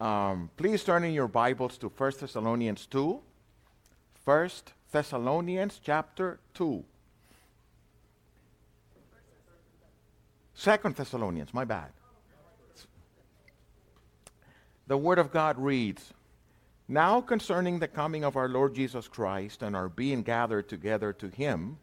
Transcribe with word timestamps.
Um, 0.00 0.50
please 0.56 0.82
turn 0.82 1.04
in 1.04 1.12
your 1.12 1.28
Bibles 1.28 1.78
to 1.78 1.88
1 1.88 2.12
Thessalonians 2.20 2.86
2. 2.86 3.20
1 4.24 4.50
Thessalonians 4.90 5.80
chapter 5.82 6.40
2. 6.54 6.84
Second 10.54 10.96
Thessalonians, 10.96 11.54
my 11.54 11.64
bad. 11.64 11.90
The 14.86 14.96
Word 14.96 15.18
of 15.18 15.30
God 15.30 15.58
reads 15.58 16.12
Now 16.88 17.20
concerning 17.20 17.78
the 17.78 17.88
coming 17.88 18.24
of 18.24 18.36
our 18.36 18.48
Lord 18.48 18.74
Jesus 18.74 19.06
Christ 19.06 19.62
and 19.62 19.76
our 19.76 19.88
being 19.88 20.22
gathered 20.22 20.68
together 20.68 21.12
to 21.12 21.28
Him, 21.28 21.78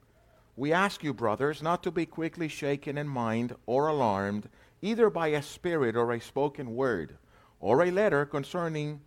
we 0.58 0.74
ask 0.74 1.02
you, 1.02 1.14
brothers, 1.14 1.64
not 1.64 1.82
to 1.84 1.92
be 1.92 2.06
quickly 2.06 2.50
shaken 2.50 2.98
in 2.98 3.08
mind 3.08 3.56
or 3.66 3.88
alarmed, 3.88 4.50
either 4.82 5.10
by 5.10 5.30
a 5.30 5.42
spirit 5.42 5.96
or 5.96 6.12
a 6.12 6.20
spoken 6.20 6.76
word, 6.76 7.18
or 7.62 7.84
a 7.84 7.92
letter 7.92 8.26
concerning 8.26 9.00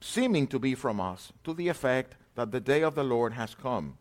seeming 0.00 0.46
to 0.48 0.58
be 0.58 0.74
from 0.74 1.00
us, 1.00 1.32
to 1.44 1.54
the 1.54 1.68
effect 1.68 2.16
that 2.34 2.50
the 2.50 2.60
day 2.60 2.82
of 2.82 2.94
the 2.94 3.04
Lord 3.04 3.34
has 3.34 3.54
come. 3.54 3.98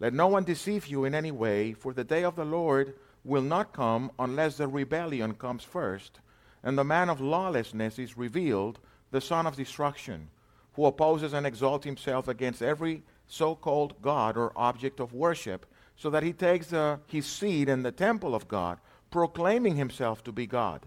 Let 0.00 0.12
no 0.12 0.26
one 0.26 0.44
deceive 0.44 0.86
you 0.86 1.04
in 1.04 1.14
any 1.14 1.30
way, 1.30 1.72
for 1.72 1.94
the 1.94 2.04
day 2.04 2.24
of 2.24 2.36
the 2.36 2.44
Lord 2.44 2.94
will 3.24 3.42
not 3.42 3.72
come 3.72 4.10
unless 4.18 4.56
the 4.56 4.68
rebellion 4.68 5.34
comes 5.34 5.62
first, 5.62 6.20
and 6.62 6.76
the 6.76 6.84
man 6.84 7.08
of 7.08 7.20
lawlessness 7.20 7.98
is 7.98 8.18
revealed, 8.18 8.78
the 9.10 9.20
son 9.20 9.46
of 9.46 9.56
destruction, 9.56 10.28
who 10.74 10.84
opposes 10.84 11.32
and 11.32 11.46
exalts 11.46 11.86
himself 11.86 12.28
against 12.28 12.62
every 12.62 13.02
so 13.26 13.54
called 13.54 14.00
God 14.02 14.36
or 14.36 14.52
object 14.56 15.00
of 15.00 15.12
worship 15.12 15.66
so 15.96 16.10
that 16.10 16.22
he 16.22 16.32
takes 16.32 16.72
uh, 16.72 16.98
his 17.06 17.26
seat 17.26 17.68
in 17.68 17.82
the 17.82 17.92
temple 17.92 18.34
of 18.34 18.48
God, 18.48 18.78
proclaiming 19.10 19.76
himself 19.76 20.22
to 20.24 20.32
be 20.32 20.46
God. 20.46 20.86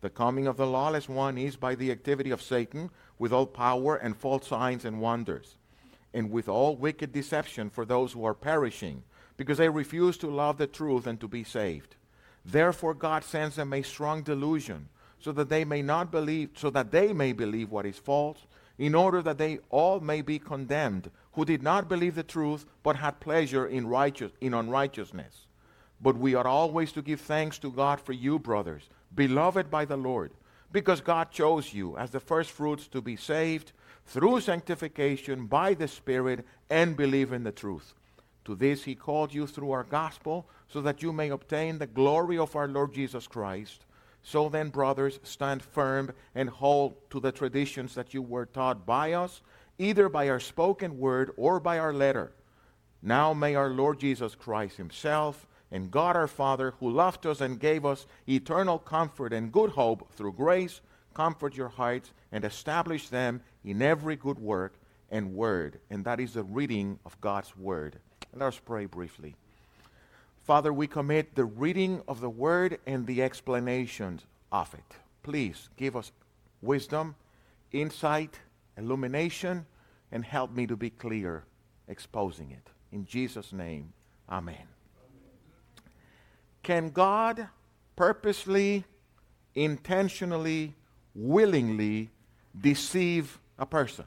The 0.00 0.10
coming 0.10 0.46
of 0.46 0.56
the 0.56 0.66
lawless 0.66 1.08
one 1.08 1.38
is 1.38 1.56
by 1.56 1.74
the 1.74 1.90
activity 1.90 2.30
of 2.30 2.42
Satan, 2.42 2.90
with 3.18 3.32
all 3.32 3.46
power 3.46 3.96
and 3.96 4.16
false 4.16 4.46
signs 4.46 4.84
and 4.84 5.00
wonders, 5.00 5.56
and 6.12 6.30
with 6.30 6.48
all 6.48 6.76
wicked 6.76 7.12
deception 7.12 7.70
for 7.70 7.84
those 7.84 8.12
who 8.12 8.24
are 8.24 8.34
perishing, 8.34 9.02
because 9.36 9.58
they 9.58 9.68
refuse 9.68 10.16
to 10.18 10.28
love 10.28 10.58
the 10.58 10.66
truth 10.66 11.06
and 11.06 11.18
to 11.20 11.28
be 11.28 11.44
saved. 11.44 11.96
Therefore 12.44 12.94
God 12.94 13.24
sends 13.24 13.56
them 13.56 13.72
a 13.72 13.82
strong 13.82 14.22
delusion, 14.22 14.88
so 15.18 15.32
that 15.32 15.48
they 15.48 15.64
may 15.64 15.82
not 15.82 16.10
believe, 16.10 16.50
so 16.54 16.70
that 16.70 16.90
they 16.90 17.12
may 17.12 17.32
believe 17.32 17.70
what 17.70 17.86
is 17.86 17.98
false, 17.98 18.46
in 18.78 18.94
order 18.94 19.22
that 19.22 19.38
they 19.38 19.58
all 19.70 20.00
may 20.00 20.20
be 20.20 20.38
condemned, 20.38 21.10
who 21.32 21.44
did 21.44 21.62
not 21.62 21.88
believe 21.88 22.14
the 22.14 22.22
truth, 22.22 22.66
but 22.82 22.96
had 22.96 23.18
pleasure 23.20 23.66
in 23.66 23.86
righteous 23.86 24.32
in 24.40 24.54
unrighteousness. 24.54 25.46
But 26.00 26.16
we 26.16 26.34
are 26.34 26.46
always 26.46 26.92
to 26.92 27.02
give 27.02 27.20
thanks 27.20 27.58
to 27.60 27.70
God 27.70 28.00
for 28.00 28.12
you, 28.12 28.38
brothers, 28.38 28.88
beloved 29.16 29.70
by 29.70 29.84
the 29.84 29.96
Lord, 29.96 30.32
because 30.70 31.00
God 31.00 31.30
chose 31.32 31.72
you 31.72 31.96
as 31.96 32.10
the 32.10 32.20
firstfruits 32.20 32.86
to 32.88 33.00
be 33.00 33.16
saved 33.16 33.72
through 34.04 34.40
sanctification 34.40 35.46
by 35.46 35.74
the 35.74 35.88
Spirit 35.88 36.46
and 36.70 36.96
believe 36.96 37.32
in 37.32 37.42
the 37.42 37.52
truth. 37.52 37.94
To 38.44 38.54
this 38.54 38.84
he 38.84 38.94
called 38.94 39.34
you 39.34 39.46
through 39.46 39.72
our 39.72 39.82
gospel, 39.82 40.48
so 40.68 40.80
that 40.82 41.02
you 41.02 41.12
may 41.12 41.30
obtain 41.30 41.78
the 41.78 41.86
glory 41.86 42.38
of 42.38 42.54
our 42.54 42.68
Lord 42.68 42.94
Jesus 42.94 43.26
Christ. 43.26 43.84
So 44.22 44.48
then, 44.48 44.70
brothers, 44.70 45.18
stand 45.22 45.62
firm 45.62 46.12
and 46.34 46.48
hold 46.50 46.94
to 47.10 47.20
the 47.20 47.32
traditions 47.32 47.94
that 47.94 48.14
you 48.14 48.22
were 48.22 48.46
taught 48.46 48.84
by 48.84 49.12
us, 49.12 49.40
either 49.78 50.08
by 50.08 50.28
our 50.28 50.40
spoken 50.40 50.98
word 50.98 51.30
or 51.36 51.58
by 51.60 51.78
our 51.78 51.92
letter. 51.92 52.32
Now 53.02 53.32
may 53.32 53.54
our 53.54 53.70
Lord 53.70 54.00
Jesus 54.00 54.34
Christ 54.34 54.76
himself 54.76 55.46
and 55.76 55.90
God 55.90 56.16
our 56.16 56.26
Father, 56.26 56.72
who 56.80 56.90
loved 56.90 57.26
us 57.26 57.42
and 57.42 57.60
gave 57.60 57.84
us 57.84 58.06
eternal 58.26 58.78
comfort 58.78 59.34
and 59.34 59.52
good 59.52 59.70
hope 59.70 60.10
through 60.14 60.32
grace, 60.32 60.80
comfort 61.12 61.54
your 61.54 61.68
hearts 61.68 62.12
and 62.32 62.44
establish 62.44 63.10
them 63.10 63.42
in 63.62 63.82
every 63.82 64.16
good 64.16 64.38
work 64.38 64.72
and 65.10 65.34
word. 65.34 65.78
And 65.90 66.02
that 66.06 66.18
is 66.18 66.32
the 66.32 66.44
reading 66.44 66.98
of 67.04 67.20
God's 67.20 67.54
word. 67.58 67.98
Let 68.32 68.46
us 68.46 68.58
pray 68.58 68.86
briefly. 68.86 69.36
Father, 70.44 70.72
we 70.72 70.86
commit 70.86 71.34
the 71.34 71.44
reading 71.44 72.00
of 72.08 72.20
the 72.20 72.30
word 72.30 72.78
and 72.86 73.06
the 73.06 73.22
explanations 73.22 74.22
of 74.50 74.72
it. 74.72 74.96
Please 75.22 75.68
give 75.76 75.94
us 75.94 76.10
wisdom, 76.62 77.14
insight, 77.72 78.40
illumination, 78.78 79.66
and 80.10 80.24
help 80.24 80.52
me 80.52 80.66
to 80.68 80.76
be 80.76 80.88
clear 80.88 81.44
exposing 81.86 82.50
it. 82.50 82.70
In 82.92 83.04
Jesus' 83.04 83.52
name, 83.52 83.92
amen. 84.30 84.75
Can 86.66 86.90
God 86.90 87.46
purposely, 87.94 88.82
intentionally, 89.54 90.74
willingly 91.14 92.10
deceive 92.60 93.38
a 93.56 93.64
person? 93.64 94.04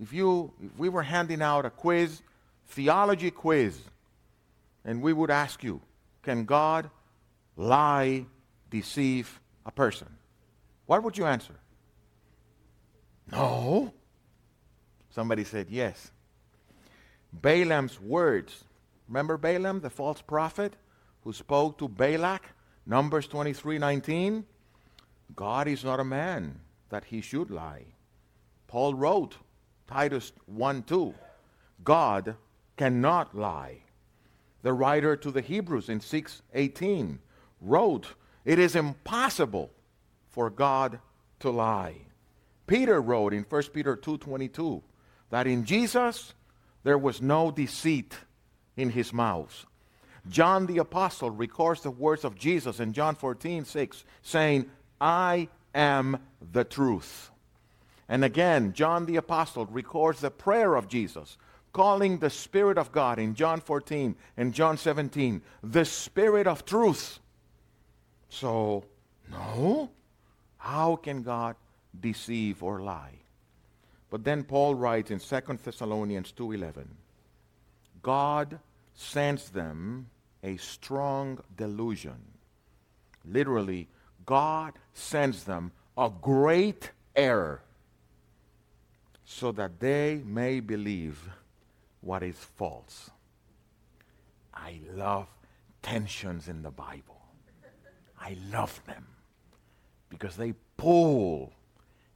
If 0.00 0.14
you 0.14 0.54
if 0.58 0.78
we 0.78 0.88
were 0.88 1.02
handing 1.02 1.42
out 1.42 1.66
a 1.66 1.70
quiz, 1.70 2.22
theology 2.68 3.30
quiz, 3.30 3.78
and 4.86 5.02
we 5.02 5.12
would 5.12 5.30
ask 5.30 5.62
you, 5.62 5.82
can 6.22 6.46
God 6.46 6.88
lie, 7.58 8.24
deceive 8.70 9.38
a 9.66 9.70
person? 9.70 10.08
What 10.86 11.02
would 11.02 11.18
you 11.18 11.26
answer? 11.26 11.56
No. 13.30 13.92
Somebody 15.10 15.44
said 15.44 15.66
yes. 15.68 16.10
Balaam's 17.34 18.00
words. 18.00 18.64
Remember 19.08 19.36
Balaam, 19.36 19.80
the 19.80 19.90
false 19.90 20.22
prophet? 20.22 20.72
Who 21.24 21.32
spoke 21.32 21.78
to 21.78 21.88
Balak, 21.88 22.50
Numbers 22.86 23.26
23:19, 23.26 24.44
God 25.34 25.66
is 25.66 25.82
not 25.82 25.98
a 25.98 26.04
man 26.04 26.60
that 26.90 27.04
he 27.06 27.20
should 27.20 27.50
lie. 27.50 27.86
Paul 28.66 28.94
wrote, 28.94 29.38
Titus 29.86 30.32
1:2, 30.46 31.14
God 31.82 32.36
cannot 32.76 33.34
lie. 33.34 33.80
The 34.62 34.72
writer 34.72 35.16
to 35.16 35.30
the 35.30 35.40
Hebrews 35.40 35.88
in 35.88 36.00
6:18 36.00 37.18
wrote, 37.60 38.14
it 38.44 38.58
is 38.58 38.76
impossible 38.76 39.70
for 40.28 40.50
God 40.50 41.00
to 41.40 41.50
lie. 41.50 42.06
Peter 42.66 43.00
wrote 43.00 43.32
in 43.32 43.44
1 43.44 43.72
Peter 43.72 43.96
2:22 43.96 44.82
that 45.30 45.46
in 45.46 45.64
Jesus 45.64 46.34
there 46.82 46.98
was 46.98 47.22
no 47.22 47.50
deceit 47.50 48.18
in 48.76 48.90
his 48.90 49.12
mouth. 49.12 49.66
John 50.28 50.66
the 50.66 50.78
Apostle 50.78 51.30
records 51.30 51.82
the 51.82 51.90
words 51.90 52.24
of 52.24 52.36
Jesus 52.36 52.80
in 52.80 52.92
John 52.92 53.14
14, 53.14 53.64
6, 53.64 54.04
saying, 54.22 54.70
I 55.00 55.48
am 55.74 56.18
the 56.52 56.64
truth. 56.64 57.30
And 58.08 58.24
again, 58.24 58.72
John 58.72 59.06
the 59.06 59.16
Apostle 59.16 59.66
records 59.66 60.20
the 60.20 60.30
prayer 60.30 60.76
of 60.76 60.88
Jesus, 60.88 61.36
calling 61.72 62.18
the 62.18 62.30
Spirit 62.30 62.78
of 62.78 62.92
God 62.92 63.18
in 63.18 63.34
John 63.34 63.60
14 63.60 64.14
and 64.36 64.54
John 64.54 64.76
17, 64.76 65.42
the 65.62 65.84
Spirit 65.84 66.46
of 66.46 66.64
truth. 66.64 67.18
So, 68.28 68.84
no, 69.30 69.90
how 70.58 70.96
can 70.96 71.22
God 71.22 71.56
deceive 71.98 72.62
or 72.62 72.80
lie? 72.80 73.18
But 74.10 74.24
then 74.24 74.44
Paul 74.44 74.74
writes 74.74 75.10
in 75.10 75.18
2 75.18 75.58
Thessalonians 75.64 76.32
2:11, 76.32 76.86
God 78.02 78.60
sends 78.94 79.50
them 79.50 80.08
a 80.44 80.58
strong 80.58 81.40
delusion. 81.56 82.20
Literally, 83.24 83.88
God 84.26 84.74
sends 84.92 85.44
them 85.44 85.72
a 85.96 86.10
great 86.20 86.90
error 87.16 87.62
so 89.24 89.50
that 89.52 89.80
they 89.80 90.20
may 90.24 90.60
believe 90.60 91.18
what 92.02 92.22
is 92.22 92.36
false. 92.36 93.10
I 94.52 94.80
love 94.94 95.26
tensions 95.82 96.46
in 96.46 96.62
the 96.62 96.70
Bible. 96.70 97.22
I 98.20 98.36
love 98.52 98.80
them 98.86 99.06
because 100.10 100.36
they 100.36 100.54
pull 100.76 101.52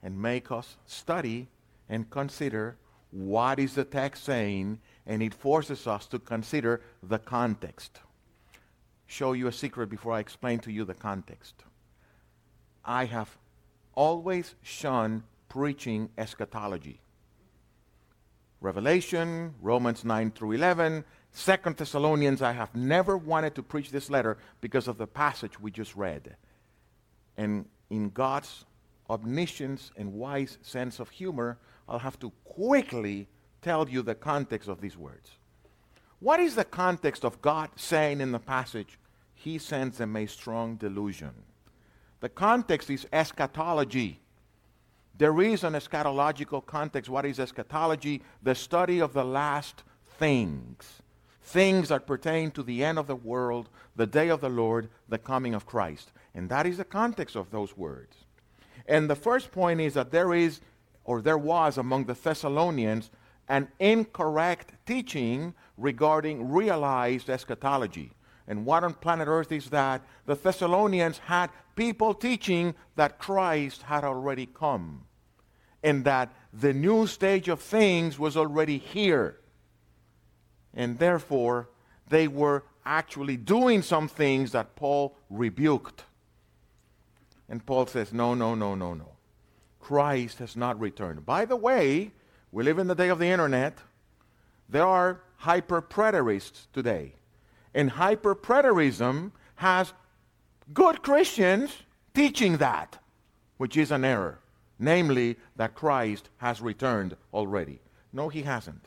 and 0.03 0.21
make 0.21 0.53
us 0.53 0.77
study 0.87 1.49
and 1.89 2.11
consider 2.11 2.77
what 3.11 3.59
is 3.59 3.75
the 3.75 3.85
text 3.85 4.25
saying 4.25 4.79
and 5.07 5.23
it 5.23 5.33
forces 5.33 5.87
us 5.87 6.07
to 6.07 6.19
consider 6.19 6.83
the 7.03 7.19
context 7.19 8.01
show 9.09 9.33
you 9.33 9.49
a 9.49 9.53
secret 9.53 9.89
before 9.89 10.13
I 10.13 10.21
explain 10.21 10.61
to 10.61 10.71
you 10.71 10.85
the 10.85 10.95
context. 10.95 11.55
I 12.85 13.07
have 13.07 13.37
always 13.95 14.55
shunned 14.63 15.25
preaching 15.49 16.11
eschatology. 16.17 17.01
Revelation, 18.61 19.55
Romans 19.61 20.05
9 20.05 20.31
through 20.33 20.53
11, 20.53 21.05
Second 21.33 21.77
Thessalonians, 21.77 22.43
I 22.43 22.53
have 22.53 22.75
never 22.75 23.17
wanted 23.17 23.55
to 23.55 23.63
preach 23.63 23.91
this 23.91 24.11
letter 24.11 24.37
because 24.61 24.89
of 24.89 24.99
the 24.99 25.07
passage 25.07 25.59
we 25.59 25.71
just 25.71 25.97
read. 25.97 26.37
And 27.37 27.65
in 27.89 28.11
God's 28.11 28.67
omniscience 29.09 29.91
and 29.97 30.13
wise 30.13 30.59
sense 30.61 31.01
of 31.01 31.09
humor, 31.09 31.59
I'll 31.89 31.99
have 31.99 32.19
to 32.21 32.31
quickly 32.45 33.29
tell 33.63 33.89
you 33.89 34.03
the 34.03 34.15
context 34.15 34.69
of 34.69 34.81
these 34.81 34.97
words. 34.97 35.38
What 36.21 36.41
is 36.41 36.57
the 36.57 36.65
context 36.65 37.25
of 37.25 37.41
God 37.41 37.71
saying 37.77 38.21
in 38.21 38.33
the 38.33 38.39
passage, 38.39 38.99
He 39.35 39.59
sends 39.59 39.99
them 39.99 40.17
a 40.17 40.27
strong 40.27 40.77
delusion? 40.77 41.31
The 42.21 42.29
context 42.29 42.91
is 42.91 43.07
eschatology. 43.13 44.21
There 45.17 45.41
is 45.41 45.65
an 45.65 45.75
eschatological 45.75 46.65
context. 46.67 47.09
What 47.09 47.25
is 47.25 47.39
eschatology? 47.39 48.23
The 48.43 48.55
study 48.55 49.01
of 49.01 49.13
the 49.13 49.25
last 49.25 49.85
things. 50.19 51.03
Things 51.43 51.89
that 51.89 52.07
pertain 52.07 52.51
to 52.53 52.63
the 52.63 52.85
end 52.85 52.99
of 52.99 53.07
the 53.07 53.17
world, 53.17 53.69
the 53.97 54.07
day 54.07 54.29
of 54.29 54.41
the 54.41 54.49
Lord, 54.49 54.89
the 55.09 55.19
coming 55.19 55.55
of 55.55 55.67
Christ. 55.67 56.13
And 56.35 56.49
that 56.51 56.67
is 56.67 56.77
the 56.77 56.85
context 56.85 57.37
of 57.37 57.51
those 57.51 57.77
words. 57.77 58.17
And 58.87 59.09
the 59.09 59.17
first 59.17 59.53
point 59.53 59.81
is 59.81 59.95
that 59.95 60.11
there 60.11 60.35
is, 60.35 60.61
or 61.05 61.21
there 61.21 61.39
was 61.39 61.79
among 61.79 62.05
the 62.05 62.15
Thessalonians, 62.15 63.11
an 63.49 63.69
incorrect 63.79 64.73
teaching 64.87 65.55
regarding 65.77 66.51
realized 66.51 67.31
eschatology. 67.31 68.13
And 68.47 68.65
what 68.65 68.85
on 68.85 68.95
planet 68.95 69.29
Earth 69.29 69.53
is 69.53 69.71
that? 69.71 70.03
The 70.27 70.35
Thessalonians 70.35 71.19
had 71.19 71.51
people 71.77 72.15
teaching 72.15 72.75
that 72.97 73.19
Christ 73.19 73.83
had 73.83 74.05
already 74.05 74.47
come 74.47 75.05
and 75.83 76.05
that 76.05 76.35
the 76.53 76.73
new 76.73 77.07
stage 77.07 77.49
of 77.49 77.61
things 77.61 78.19
was 78.19 78.37
already 78.37 78.79
here. 78.79 79.39
And 80.75 80.99
therefore, 80.99 81.69
they 82.09 82.27
were 82.27 82.65
actually 82.85 83.37
doing 83.37 83.83
some 83.83 84.09
things 84.09 84.53
that 84.53 84.77
Paul 84.77 85.17
rebuked. 85.31 86.05
And 87.49 87.65
Paul 87.65 87.87
says, 87.87 88.13
No, 88.13 88.35
no, 88.35 88.55
no, 88.55 88.75
no, 88.75 88.95
no. 88.95 89.13
Christ 89.79 90.39
has 90.39 90.57
not 90.57 90.79
returned. 90.81 91.25
By 91.25 91.45
the 91.45 91.57
way, 91.57 92.13
we 92.53 92.65
live 92.65 92.79
in 92.79 92.87
the 92.87 92.95
day 92.95 93.09
of 93.09 93.19
the 93.19 93.27
internet. 93.27 93.79
There 94.69 94.87
are 94.87 95.21
hyper 95.37 95.83
preterists 95.83 96.67
today. 96.73 97.15
And 97.75 97.91
hyper 97.91 98.35
preterism 98.35 99.33
has 99.57 99.93
good 100.73 101.03
Christians 101.03 101.71
teaching 102.15 102.57
that, 102.59 102.99
which 103.57 103.77
is 103.77 103.91
an 103.91 104.05
error, 104.05 104.41
namely 104.79 105.37
that 105.57 105.75
Christ 105.75 106.29
has 106.39 106.61
returned 106.61 107.17
already. 107.33 107.81
No, 108.13 108.29
he 108.29 108.43
hasn't. 108.43 108.85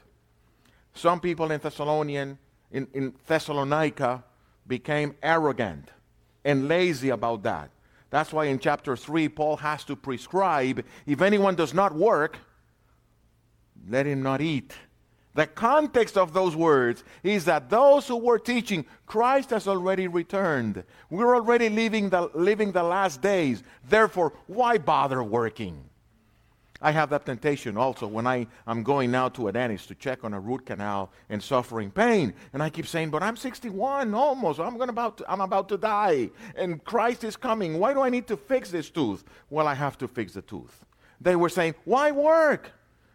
Some 0.93 1.19
people 1.19 1.51
in 1.51 1.59
Thessalonian, 1.59 2.37
in, 2.71 2.87
in 2.93 3.13
Thessalonica, 3.27 4.23
became 4.67 5.15
arrogant 5.21 5.89
and 6.43 6.67
lazy 6.67 7.09
about 7.09 7.43
that. 7.43 7.69
That's 8.09 8.33
why 8.33 8.45
in 8.45 8.59
chapter 8.59 8.97
3, 8.97 9.29
Paul 9.29 9.57
has 9.57 9.83
to 9.85 9.95
prescribe 9.95 10.83
if 11.05 11.21
anyone 11.21 11.55
does 11.55 11.73
not 11.73 11.95
work, 11.95 12.37
let 13.89 14.05
him 14.05 14.21
not 14.21 14.41
eat. 14.41 14.73
The 15.33 15.47
context 15.47 16.17
of 16.17 16.33
those 16.33 16.55
words 16.55 17.03
is 17.23 17.45
that 17.45 17.69
those 17.69 18.07
who 18.07 18.17
were 18.17 18.39
teaching 18.39 18.85
Christ 19.05 19.51
has 19.51 19.67
already 19.67 20.07
returned. 20.07 20.83
We're 21.09 21.35
already 21.35 21.69
living 21.69 22.09
the, 22.09 22.29
living 22.33 22.73
the 22.73 22.83
last 22.83 23.21
days. 23.21 23.63
Therefore, 23.87 24.33
why 24.47 24.77
bother 24.77 25.23
working? 25.23 25.85
I 26.81 26.91
have 26.91 27.11
that 27.11 27.25
temptation 27.25 27.77
also 27.77 28.07
when 28.07 28.25
I, 28.25 28.47
am 28.65 28.81
going 28.81 29.11
now 29.11 29.29
to 29.29 29.47
a 29.47 29.51
dentist 29.51 29.87
to 29.89 29.95
check 29.95 30.23
on 30.23 30.33
a 30.33 30.39
root 30.39 30.65
canal 30.65 31.11
and 31.29 31.41
suffering 31.41 31.91
pain. 31.91 32.33
And 32.53 32.63
I 32.63 32.71
keep 32.71 32.87
saying, 32.87 33.11
but 33.11 33.21
I'm 33.21 33.37
61 33.37 34.13
almost. 34.15 34.59
I'm, 34.59 34.77
going 34.77 34.89
about 34.89 35.19
to, 35.19 35.31
I'm 35.31 35.41
about 35.41 35.69
to 35.69 35.77
die. 35.77 36.31
And 36.55 36.83
Christ 36.83 37.23
is 37.23 37.37
coming. 37.37 37.77
Why 37.77 37.93
do 37.93 38.01
I 38.01 38.09
need 38.09 38.27
to 38.27 38.35
fix 38.35 38.71
this 38.71 38.89
tooth? 38.89 39.23
Well, 39.51 39.67
I 39.67 39.75
have 39.75 39.97
to 39.99 40.07
fix 40.07 40.33
the 40.33 40.41
tooth. 40.41 40.83
They 41.21 41.35
were 41.35 41.49
saying, 41.49 41.75
why 41.85 42.11
work? 42.11 42.71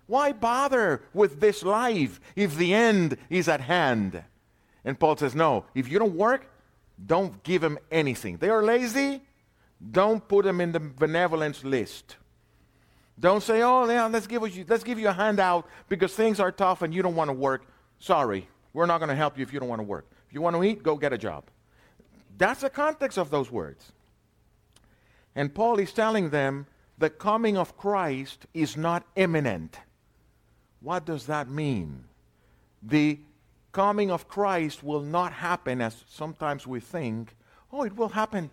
Why 0.07 0.33
bother 0.33 1.03
with 1.13 1.41
this 1.41 1.63
life 1.63 2.21
if 2.37 2.57
the 2.57 2.73
end 2.73 3.17
is 3.29 3.49
at 3.49 3.61
hand? 3.61 4.23
And 4.85 4.99
Paul 4.99 5.17
says, 5.17 5.35
no, 5.35 5.65
if 5.75 5.91
you 5.91 5.99
don't 5.99 6.15
work, 6.15 6.49
don't 7.05 7.43
give 7.43 7.61
them 7.61 7.79
anything. 7.91 8.37
They 8.37 8.49
are 8.49 8.63
lazy, 8.63 9.23
don't 9.91 10.27
put 10.27 10.45
them 10.45 10.61
in 10.61 10.73
the 10.73 10.81
benevolence 10.81 11.65
list. 11.65 12.17
Don't 13.19 13.43
say, 13.43 13.63
oh, 13.63 13.89
yeah, 13.91 14.07
let's 14.07 14.27
give, 14.27 14.43
you, 14.55 14.65
let's 14.69 14.85
give 14.85 14.99
you 14.99 15.09
a 15.09 15.13
handout 15.13 15.67
because 15.89 16.15
things 16.15 16.39
are 16.39 16.53
tough 16.53 16.83
and 16.83 16.95
you 16.95 17.03
don't 17.03 17.17
want 17.17 17.29
to 17.29 17.35
work. 17.35 17.67
Sorry, 17.99 18.47
we're 18.73 18.87
not 18.87 18.99
going 18.99 19.09
to 19.09 19.17
help 19.17 19.39
you 19.39 19.43
if 19.43 19.53
you 19.53 19.59
don't 19.59 19.69
want 19.69 19.81
to 19.81 19.85
work. 19.87 20.07
If 20.29 20.35
you 20.35 20.43
want 20.43 20.55
to 20.55 20.63
eat, 20.63 20.83
go 20.83 20.97
get 20.97 21.13
a 21.13 21.19
job. 21.19 21.45
That's 22.37 22.61
the 22.61 22.71
context 22.71 23.17
of 23.17 23.31
those 23.31 23.51
words. 23.51 23.93
And 25.35 25.55
Paul 25.55 25.79
is 25.79 25.93
telling 25.93 26.31
them 26.31 26.67
the 26.99 27.11
coming 27.11 27.57
of 27.57 27.77
Christ 27.77 28.47
is 28.55 28.77
not 28.77 29.07
imminent. 29.17 29.79
What 30.87 31.05
does 31.05 31.27
that 31.27 31.51
mean? 31.51 32.05
The 32.81 33.19
coming 33.73 34.09
of 34.09 34.29
Christ 34.29 34.85
will 34.85 35.01
not 35.01 35.33
happen 35.33 35.81
as 35.81 36.05
sometimes 36.09 36.65
we 36.65 36.79
think. 36.79 37.35
Oh, 37.73 37.83
it 37.83 37.97
will 37.97 38.11
happen 38.11 38.51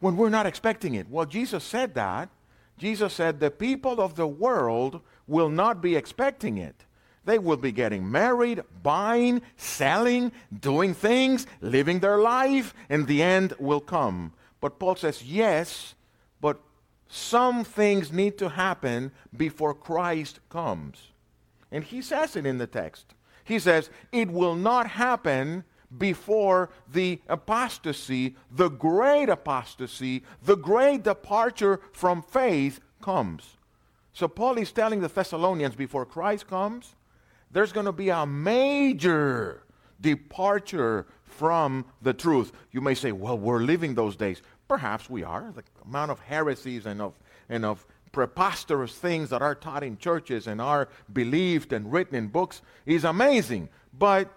when 0.00 0.16
we're 0.16 0.30
not 0.30 0.46
expecting 0.46 0.94
it. 0.94 1.06
Well, 1.10 1.26
Jesus 1.26 1.62
said 1.62 1.92
that. 1.96 2.30
Jesus 2.78 3.12
said, 3.12 3.40
The 3.40 3.50
people 3.50 4.00
of 4.00 4.14
the 4.14 4.26
world 4.26 5.02
will 5.26 5.50
not 5.50 5.82
be 5.82 5.96
expecting 5.96 6.56
it. 6.56 6.86
They 7.26 7.38
will 7.38 7.58
be 7.58 7.72
getting 7.72 8.10
married, 8.10 8.62
buying, 8.82 9.42
selling, 9.58 10.32
doing 10.58 10.94
things, 10.94 11.46
living 11.60 12.00
their 12.00 12.16
life, 12.16 12.72
and 12.88 13.06
the 13.06 13.22
end 13.22 13.52
will 13.58 13.82
come. 13.82 14.32
But 14.62 14.78
Paul 14.78 14.96
says, 14.96 15.22
Yes, 15.22 15.94
but 16.40 16.58
some 17.06 17.64
things 17.64 18.10
need 18.10 18.38
to 18.38 18.48
happen 18.48 19.12
before 19.36 19.74
Christ 19.74 20.40
comes. 20.48 21.10
And 21.74 21.82
he 21.82 22.02
says 22.02 22.36
it 22.36 22.46
in 22.46 22.58
the 22.58 22.68
text. 22.68 23.14
He 23.42 23.58
says, 23.58 23.90
It 24.12 24.30
will 24.30 24.54
not 24.54 24.86
happen 24.86 25.64
before 25.98 26.70
the 26.90 27.20
apostasy, 27.28 28.36
the 28.48 28.68
great 28.68 29.28
apostasy, 29.28 30.22
the 30.44 30.56
great 30.56 31.02
departure 31.02 31.80
from 31.92 32.22
faith 32.22 32.78
comes. 33.02 33.56
So 34.12 34.28
Paul 34.28 34.58
is 34.58 34.70
telling 34.70 35.00
the 35.00 35.08
Thessalonians 35.08 35.74
before 35.74 36.06
Christ 36.06 36.46
comes, 36.46 36.94
there's 37.50 37.72
going 37.72 37.86
to 37.86 37.92
be 37.92 38.08
a 38.08 38.24
major 38.24 39.64
departure 40.00 41.06
from 41.24 41.86
the 42.02 42.14
truth. 42.14 42.52
You 42.70 42.82
may 42.82 42.94
say, 42.94 43.10
well, 43.10 43.36
we're 43.36 43.58
living 43.58 43.96
those 43.96 44.14
days. 44.14 44.42
Perhaps 44.68 45.10
we 45.10 45.24
are. 45.24 45.52
The 45.54 45.64
amount 45.84 46.12
of 46.12 46.20
heresies 46.20 46.86
and 46.86 47.02
of, 47.02 47.18
and 47.48 47.64
of 47.64 47.84
preposterous 48.14 48.94
things 48.94 49.28
that 49.30 49.42
are 49.42 49.56
taught 49.56 49.82
in 49.82 49.98
churches 49.98 50.46
and 50.46 50.60
are 50.60 50.88
believed 51.12 51.72
and 51.72 51.92
written 51.92 52.14
in 52.14 52.28
books 52.28 52.62
is 52.86 53.02
amazing. 53.04 53.68
But 53.92 54.32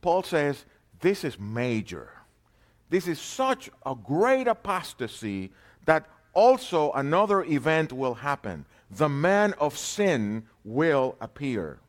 Paul 0.00 0.22
says 0.22 0.64
this 1.00 1.24
is 1.24 1.38
major. 1.38 2.08
This 2.88 3.08
is 3.08 3.20
such 3.20 3.68
a 3.84 3.96
great 3.96 4.46
apostasy 4.46 5.50
that 5.86 6.06
also 6.34 6.92
another 6.92 7.42
event 7.44 7.92
will 7.92 8.14
happen. 8.14 8.64
The 8.92 9.08
man 9.08 9.54
of 9.54 9.76
sin 9.76 10.44
will 10.64 11.16
appear. 11.20 11.80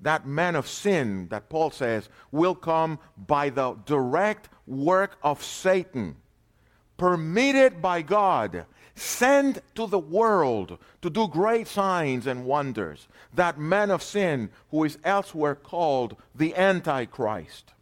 That 0.00 0.26
man 0.26 0.56
of 0.56 0.66
sin, 0.66 1.28
that 1.28 1.50
Paul 1.50 1.70
says, 1.70 2.08
will 2.32 2.54
come 2.54 2.98
by 3.16 3.50
the 3.50 3.74
direct 3.84 4.48
work 4.66 5.18
of 5.22 5.44
Satan, 5.44 6.16
permitted 6.96 7.82
by 7.82 8.02
God, 8.02 8.64
sent 8.94 9.60
to 9.74 9.86
the 9.86 9.98
world 9.98 10.78
to 11.00 11.10
do 11.10 11.28
great 11.28 11.66
signs 11.66 12.26
and 12.26 12.44
wonders. 12.44 13.08
That 13.34 13.58
man 13.58 13.90
of 13.90 14.02
sin 14.02 14.50
who 14.70 14.84
is 14.84 14.98
elsewhere 15.04 15.54
called 15.54 16.16
the 16.34 16.54
Antichrist. 16.54 17.72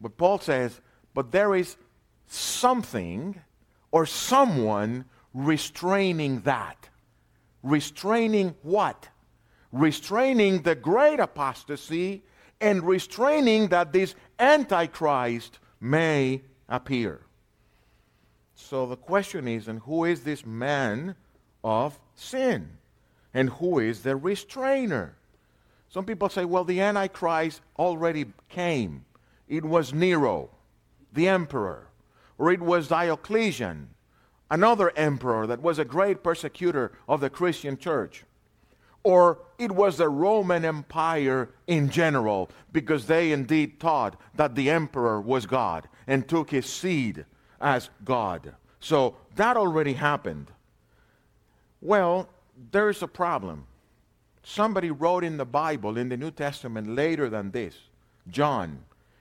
But 0.00 0.16
Paul 0.16 0.38
says, 0.38 0.80
but 1.14 1.32
there 1.32 1.54
is 1.54 1.76
something 2.26 3.40
or 3.90 4.06
someone 4.06 5.04
restraining 5.32 6.40
that. 6.40 6.88
Restraining 7.62 8.54
what? 8.62 9.08
Restraining 9.72 10.62
the 10.62 10.74
great 10.74 11.20
apostasy 11.20 12.22
and 12.60 12.82
restraining 12.82 13.68
that 13.68 13.92
this 13.92 14.14
Antichrist 14.38 15.58
may 15.80 16.42
appear. 16.68 17.25
So 18.58 18.86
the 18.86 18.96
question 18.96 19.46
is, 19.46 19.68
and 19.68 19.80
who 19.80 20.04
is 20.04 20.22
this 20.22 20.44
man 20.44 21.14
of 21.62 22.00
sin? 22.14 22.70
And 23.32 23.50
who 23.50 23.78
is 23.78 24.02
the 24.02 24.16
restrainer? 24.16 25.14
Some 25.90 26.06
people 26.06 26.28
say, 26.28 26.44
well, 26.44 26.64
the 26.64 26.80
Antichrist 26.80 27.60
already 27.78 28.26
came. 28.48 29.04
It 29.46 29.64
was 29.64 29.92
Nero, 29.92 30.50
the 31.12 31.28
emperor, 31.28 31.86
or 32.38 32.50
it 32.50 32.60
was 32.60 32.88
Diocletian, 32.88 33.90
another 34.50 34.90
emperor 34.96 35.46
that 35.46 35.62
was 35.62 35.78
a 35.78 35.84
great 35.84 36.24
persecutor 36.24 36.92
of 37.08 37.20
the 37.20 37.30
Christian 37.30 37.76
church. 37.76 38.24
Or 39.04 39.38
it 39.58 39.70
was 39.70 39.98
the 39.98 40.08
Roman 40.08 40.64
Empire 40.64 41.50
in 41.66 41.90
general, 41.90 42.50
because 42.72 43.06
they 43.06 43.30
indeed 43.30 43.78
taught 43.78 44.20
that 44.34 44.56
the 44.56 44.70
emperor 44.70 45.20
was 45.20 45.46
God 45.46 45.88
and 46.06 46.26
took 46.26 46.50
his 46.50 46.66
seed 46.66 47.26
as 47.60 47.90
God. 48.04 48.54
So 48.80 49.16
that 49.36 49.56
already 49.56 49.94
happened. 49.94 50.50
Well, 51.80 52.28
there's 52.70 53.02
a 53.02 53.08
problem. 53.08 53.66
Somebody 54.42 54.90
wrote 54.90 55.24
in 55.24 55.36
the 55.36 55.44
Bible, 55.44 55.98
in 55.98 56.08
the 56.08 56.16
New 56.16 56.30
Testament, 56.30 56.88
later 56.94 57.28
than 57.28 57.50
this, 57.50 57.76
John, 58.28 58.78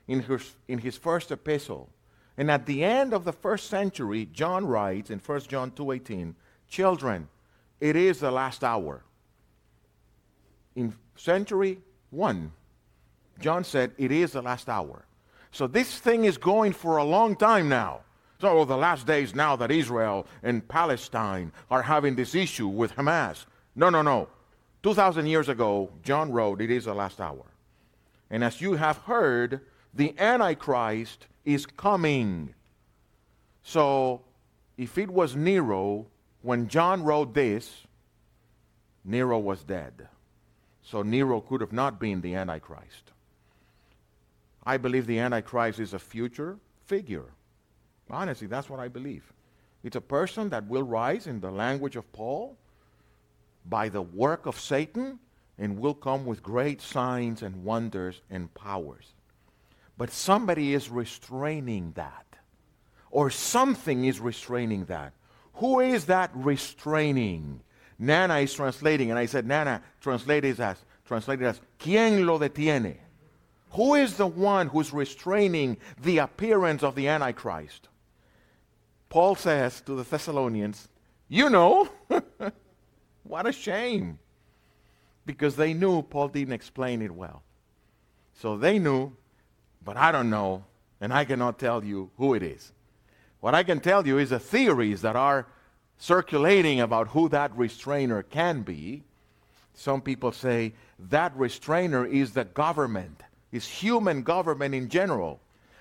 in 0.08 0.22
his, 0.22 0.56
in 0.68 0.80
his 0.80 0.98
first 0.98 1.32
epistle. 1.32 1.90
And 2.38 2.52
at 2.52 2.66
the 2.66 2.84
end 2.84 3.14
of 3.14 3.24
the 3.24 3.34
first 3.34 3.68
century, 3.70 4.28
John 4.32 4.66
writes 4.66 5.10
in 5.10 5.20
1 5.20 5.40
John 5.42 5.72
2.18, 5.72 6.36
Children, 6.68 7.28
it 7.80 7.96
is 7.96 8.20
the 8.20 8.32
last 8.32 8.64
hour. 8.64 9.04
In 10.76 10.94
century 11.16 11.80
1, 12.10 12.52
John 13.40 13.64
said, 13.64 13.92
it 13.98 14.12
is 14.12 14.34
the 14.34 14.42
last 14.42 14.70
hour. 14.70 15.06
So 15.52 15.68
this 15.68 16.00
thing 16.00 16.26
is 16.26 16.38
going 16.38 16.74
for 16.74 16.98
a 16.98 17.04
long 17.04 17.36
time 17.36 17.70
now. 17.70 18.02
So 18.40 18.66
the 18.66 18.78
last 18.78 19.08
days 19.08 19.34
now 19.34 19.56
that 19.56 19.72
Israel 19.72 20.28
and 20.44 20.68
Palestine 20.68 21.52
are 21.72 21.82
having 21.82 22.16
this 22.16 22.36
issue 22.36 22.68
with 22.68 22.96
Hamas. 22.96 23.46
No, 23.76 23.90
no, 23.90 24.02
no. 24.02 24.28
2,000 24.84 25.26
years 25.26 25.50
ago, 25.50 25.90
John 26.04 26.32
wrote, 26.32 26.62
It 26.62 26.70
is 26.70 26.86
the 26.86 26.94
last 26.94 27.20
hour. 27.20 27.46
And 28.30 28.44
as 28.44 28.62
you 28.62 28.74
have 28.74 28.98
heard, 28.98 29.62
the 29.94 30.14
Antichrist 30.20 31.28
is 31.44 31.66
coming. 31.66 32.54
So, 33.64 34.22
if 34.78 34.98
it 34.98 35.10
was 35.10 35.36
Nero, 35.36 36.06
when 36.42 36.68
John 36.68 37.04
wrote 37.04 37.34
this, 37.34 37.86
Nero 39.04 39.40
was 39.40 39.64
dead. 39.64 40.08
So, 40.84 41.02
Nero 41.02 41.40
could 41.42 41.62
have 41.62 41.74
not 41.74 42.00
been 42.00 42.22
the 42.22 42.36
Antichrist. 42.36 43.12
I 44.66 44.78
believe 44.78 45.08
the 45.08 45.20
Antichrist 45.20 45.80
is 45.80 45.94
a 45.94 46.00
future 46.00 46.58
figure. 46.86 47.26
Honestly, 48.10 48.48
that's 48.48 48.70
what 48.70 48.80
I 48.80 48.88
believe. 48.88 49.24
It's 49.84 49.96
a 49.96 50.02
person 50.02 50.50
that 50.50 50.68
will 50.68 50.84
rise 50.84 51.28
in 51.28 51.40
the 51.40 51.52
language 51.52 51.96
of 51.96 52.12
Paul 52.12 52.58
by 53.68 53.90
the 53.90 54.02
work 54.02 54.46
of 54.46 54.60
Satan 54.60 55.20
and 55.58 55.80
will 55.80 55.94
come 55.94 56.26
with 56.26 56.44
great 56.44 56.82
signs 56.82 57.42
and 57.42 57.64
wonders 57.64 58.22
and 58.30 58.54
powers. 58.54 59.14
But 59.98 60.12
somebody 60.12 60.74
is 60.74 60.90
restraining 60.90 61.94
that, 61.96 62.26
or 63.10 63.30
something 63.30 64.06
is 64.06 64.20
restraining 64.20 64.86
that. 64.86 65.14
Who 65.56 65.80
is 65.80 66.06
that 66.06 66.32
restraining? 66.34 67.62
Nana 67.98 68.40
is 68.40 68.54
translating, 68.54 69.10
and 69.10 69.18
I 69.18 69.26
said, 69.26 69.46
Nana, 69.48 69.82
translated 70.02 70.60
as, 70.60 70.78
translated 71.06 71.46
as, 71.48 71.62
¿Quién 71.80 72.26
lo 72.26 72.38
detiene? 72.38 72.98
Who 73.72 73.96
is 73.96 74.18
the 74.18 74.28
one 74.28 74.68
who's 74.68 74.92
restraining 74.92 75.78
the 76.02 76.18
appearance 76.18 76.84
of 76.84 76.96
the 76.96 77.08
Antichrist? 77.08 77.88
Paul 79.10 79.36
says 79.36 79.82
to 79.82 79.96
the 79.96 80.04
Thessalonians, 80.04 80.88
You 81.28 81.50
know. 81.50 81.90
What 83.26 83.48
a 83.48 83.52
shame. 83.52 84.20
Because 85.26 85.56
they 85.56 85.74
knew 85.74 86.04
Paul 86.04 86.28
didn't 86.30 86.54
explain 86.54 87.02
it 87.02 87.12
well. 87.12 87.42
So 88.36 88.58
they 88.58 88.78
knew, 88.78 89.14
but 89.84 89.98
I 89.98 90.12
don't 90.12 90.30
know, 90.30 90.64
and 91.02 91.12
I 91.12 91.26
cannot 91.26 91.58
tell 91.58 91.84
you 91.84 92.12
who 92.18 92.36
it 92.36 92.44
is. 92.44 92.72
What 93.40 93.56
I 93.56 93.64
can 93.64 93.80
tell 93.80 94.06
you 94.06 94.20
is 94.20 94.30
the 94.30 94.40
theories 94.40 95.02
that 95.02 95.16
are 95.16 95.48
circulating 95.98 96.80
about 96.82 97.10
who 97.10 97.28
that 97.30 97.56
restrainer 97.58 98.22
can 98.22 98.62
be. 98.62 99.04
Some 99.74 100.02
people 100.02 100.32
say 100.32 100.74
that 101.10 101.36
restrainer 101.36 102.06
is 102.06 102.34
the 102.34 102.46
government, 102.46 103.24
is 103.52 103.68
human 103.68 104.22
government 104.22 104.76
in 104.76 104.90
general. 104.90 105.40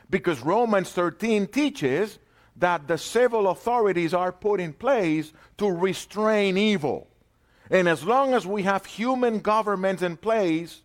Because 0.08 0.40
Romans 0.40 0.90
13 0.90 1.46
teaches 1.48 2.18
that 2.56 2.86
the 2.86 2.98
civil 2.98 3.48
authorities 3.48 4.14
are 4.14 4.32
put 4.32 4.60
in 4.60 4.72
place 4.72 5.32
to 5.58 5.70
restrain 5.70 6.56
evil. 6.56 7.08
And 7.70 7.88
as 7.88 8.04
long 8.04 8.34
as 8.34 8.46
we 8.46 8.62
have 8.62 8.86
human 8.86 9.40
governments 9.40 10.02
in 10.02 10.16
place, 10.16 10.82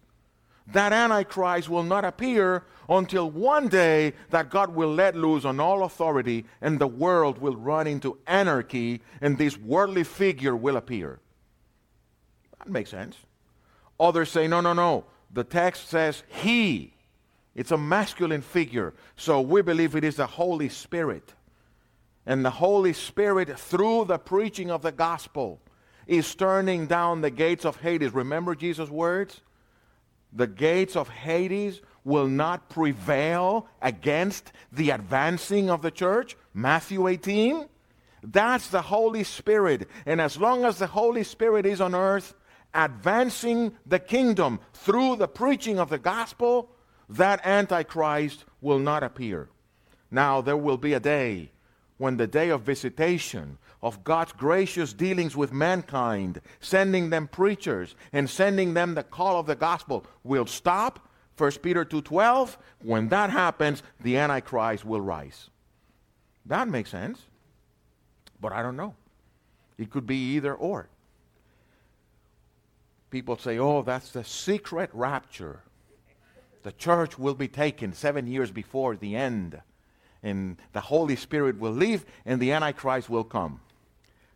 that 0.68 0.94
Antichrist 0.94 1.70
will 1.70 1.84
not 1.84 2.06
appear 2.06 2.64
until 2.88 3.30
one 3.30 3.68
day 3.68 4.14
that 4.30 4.50
God 4.50 4.74
will 4.74 4.94
let 4.94 5.16
loose 5.16 5.46
on 5.46 5.60
all 5.60 5.84
authority 5.84 6.46
and 6.62 6.80
the 6.80 6.88
world 6.88 7.40
will 7.40 7.56
run 7.56 7.88
into 7.88 8.18
anarchy 8.26 9.02
and 9.22 9.38
this 9.38 9.58
worldly 9.58 10.04
figure 10.04 10.56
will 10.56 10.78
appear. 10.78 11.20
That 12.60 12.70
makes 12.70 12.90
sense. 12.90 13.16
Others 14.00 14.32
say, 14.32 14.48
no, 14.48 14.62
no, 14.62 14.74
no. 14.74 15.06
The 15.32 15.44
text 15.44 15.90
says 15.90 16.24
he. 16.28 16.94
It's 17.56 17.72
a 17.72 17.78
masculine 17.78 18.42
figure. 18.42 18.94
So 19.16 19.42
we 19.42 19.62
believe 19.62 19.96
it 19.96 20.04
is 20.04 20.16
the 20.16 20.26
Holy 20.26 20.70
Spirit. 20.70 21.34
And 22.26 22.46
the 22.46 22.52
Holy 22.52 22.94
Spirit, 22.94 23.58
through 23.58 24.06
the 24.06 24.20
preaching 24.20 24.70
of 24.70 24.82
the 24.82 24.92
gospel, 24.92 25.60
is 26.06 26.36
turning 26.36 26.88
down 26.88 27.22
the 27.22 27.32
gates 27.32 27.66
of 27.66 27.78
Hades. 27.78 28.14
Remember 28.14 28.56
Jesus' 28.56 28.90
words? 28.90 29.42
The 30.34 30.48
gates 30.48 30.96
of 30.96 31.10
Hades 31.10 31.82
will 32.04 32.28
not 32.28 32.70
prevail 32.70 33.68
against 33.82 34.52
the 34.72 34.92
advancing 34.92 35.70
of 35.70 35.82
the 35.82 35.92
church. 35.92 36.36
Matthew 36.54 37.08
18. 37.08 37.68
That's 38.24 38.68
the 38.68 38.82
Holy 38.82 39.24
Spirit. 39.24 39.88
And 40.06 40.20
as 40.20 40.38
long 40.38 40.66
as 40.66 40.78
the 40.78 40.88
Holy 40.88 41.24
Spirit 41.24 41.66
is 41.66 41.82
on 41.82 41.96
earth, 41.96 42.36
advancing 42.74 43.74
the 43.86 44.00
kingdom 44.00 44.60
through 44.74 45.16
the 45.16 45.28
preaching 45.28 45.80
of 45.80 45.90
the 45.90 45.98
gospel, 45.98 46.70
that 47.08 47.46
Antichrist 47.46 48.46
will 48.62 48.80
not 48.80 49.04
appear. 49.04 49.50
Now, 50.12 50.42
there 50.42 50.58
will 50.58 50.78
be 50.78 50.94
a 50.94 51.00
day 51.00 51.52
when 52.00 52.18
the 52.18 52.26
day 52.26 52.50
of 52.50 52.62
visitation, 52.62 53.60
of 53.84 54.04
God's 54.04 54.32
gracious 54.32 54.94
dealings 54.94 55.36
with 55.36 55.54
mankind, 55.54 56.42
sending 56.60 57.12
them 57.12 57.28
preachers 57.28 57.94
and 58.12 58.28
sending 58.28 58.74
them 58.74 58.96
the 58.96 59.04
call 59.04 59.40
of 59.40 59.46
the 59.46 59.56
gospel 59.56 60.06
will 60.24 60.48
stop. 60.48 61.08
1 61.38 61.62
Peter 61.62 61.86
2:12, 61.86 62.58
when 62.82 63.10
that 63.10 63.30
happens, 63.30 63.84
the 64.00 64.18
antichrist 64.18 64.84
will 64.84 65.02
rise. 65.02 65.50
That 66.46 66.68
makes 66.68 66.90
sense. 66.90 67.28
But 68.42 68.54
I 68.54 68.64
don't 68.64 68.78
know. 68.78 68.96
It 69.78 69.92
could 69.92 70.08
be 70.08 70.36
either 70.36 70.56
or. 70.56 70.88
People 73.10 73.38
say, 73.38 73.58
"Oh, 73.58 73.82
that's 73.82 74.12
the 74.12 74.24
secret 74.24 74.90
rapture." 74.94 75.64
The 76.64 76.72
church 76.72 77.20
will 77.20 77.36
be 77.36 77.48
taken 77.48 77.94
7 77.94 78.28
years 78.28 78.52
before 78.52 78.96
the 78.96 79.16
end 79.16 79.62
and 80.24 80.58
the 80.74 80.82
Holy 80.82 81.16
Spirit 81.16 81.60
will 81.60 81.72
leave 81.72 82.06
and 82.26 82.42
the 82.42 82.52
Antichrist 82.52 83.10
will 83.10 83.24
come. 83.24 83.62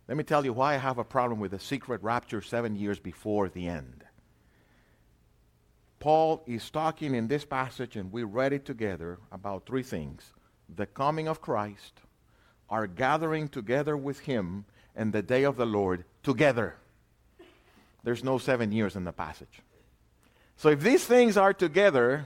Let 0.08 0.18
me 0.18 0.24
tell 0.24 0.44
you 0.44 0.54
why 0.54 0.74
I 0.74 0.78
have 0.78 0.98
a 0.98 1.04
problem 1.04 1.40
with 1.40 1.52
the 1.52 1.60
secret 1.60 2.04
rapture 2.04 2.42
seven 2.42 2.76
years 2.76 3.00
before 3.00 3.50
the 3.50 3.68
end. 3.68 4.04
Paul 6.00 6.44
is 6.46 6.70
talking 6.70 7.16
in 7.16 7.30
this 7.30 7.46
passage, 7.46 7.96
and 7.96 8.12
we 8.12 8.24
read 8.24 8.52
it 8.52 8.66
together, 8.66 9.20
about 9.32 9.66
three 9.66 9.84
things 9.84 10.34
the 10.68 10.86
coming 10.86 11.28
of 11.28 11.40
Christ, 11.40 12.02
our 12.70 12.88
gathering 12.88 13.48
together 13.48 13.96
with 13.96 14.20
Him, 14.20 14.66
and 14.96 15.14
the 15.14 15.22
day 15.22 15.44
of 15.44 15.56
the 15.56 15.66
Lord 15.66 16.04
together. 16.22 16.76
There's 18.04 18.24
no 18.24 18.38
seven 18.38 18.74
years 18.74 18.98
in 18.98 19.06
the 19.06 19.14
passage. 19.14 19.62
So 20.58 20.70
if 20.70 20.82
these 20.82 21.06
things 21.06 21.38
are 21.38 21.54
together, 21.54 22.26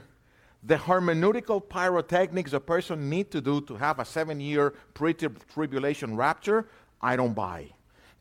the 0.62 0.76
hermeneutical 0.76 1.66
pyrotechnics 1.68 2.52
a 2.52 2.60
person 2.60 3.08
need 3.08 3.30
to 3.30 3.40
do 3.40 3.60
to 3.62 3.76
have 3.76 3.98
a 3.98 4.04
seven-year 4.04 4.74
pre-tribulation 4.94 6.16
rapture 6.16 6.68
I 7.00 7.16
don't 7.16 7.34
buy. 7.34 7.70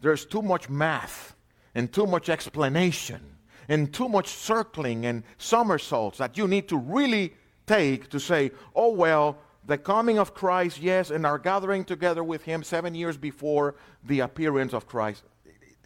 There's 0.02 0.26
too 0.26 0.42
much 0.42 0.70
math 0.70 1.36
and 1.74 1.92
too 1.92 2.06
much 2.06 2.30
explanation 2.30 3.22
and 3.68 3.94
too 3.94 4.08
much 4.08 4.28
circling 4.28 5.06
and 5.06 5.24
somersaults 5.38 6.20
that 6.20 6.38
you 6.38 6.48
need 6.48 6.68
to 6.70 6.78
really 6.78 7.34
take 7.66 8.10
to 8.10 8.20
say, 8.20 8.52
oh, 8.76 8.92
well, 8.92 9.38
the 9.66 9.78
coming 9.78 10.18
of 10.18 10.34
Christ, 10.34 10.80
yes, 10.80 11.12
and 11.12 11.26
our 11.26 11.38
gathering 11.38 11.84
together 11.84 12.24
with 12.24 12.44
Him 12.44 12.64
seven 12.64 12.96
years 12.96 13.18
before 13.18 13.76
the 14.06 14.22
appearance 14.22 14.74
of 14.74 14.88
Christ. 14.88 15.24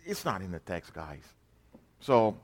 It's 0.06 0.26
not 0.26 0.42
in 0.42 0.52
the 0.52 0.60
text, 0.60 0.94
guys. 0.94 1.24
So 2.00 2.38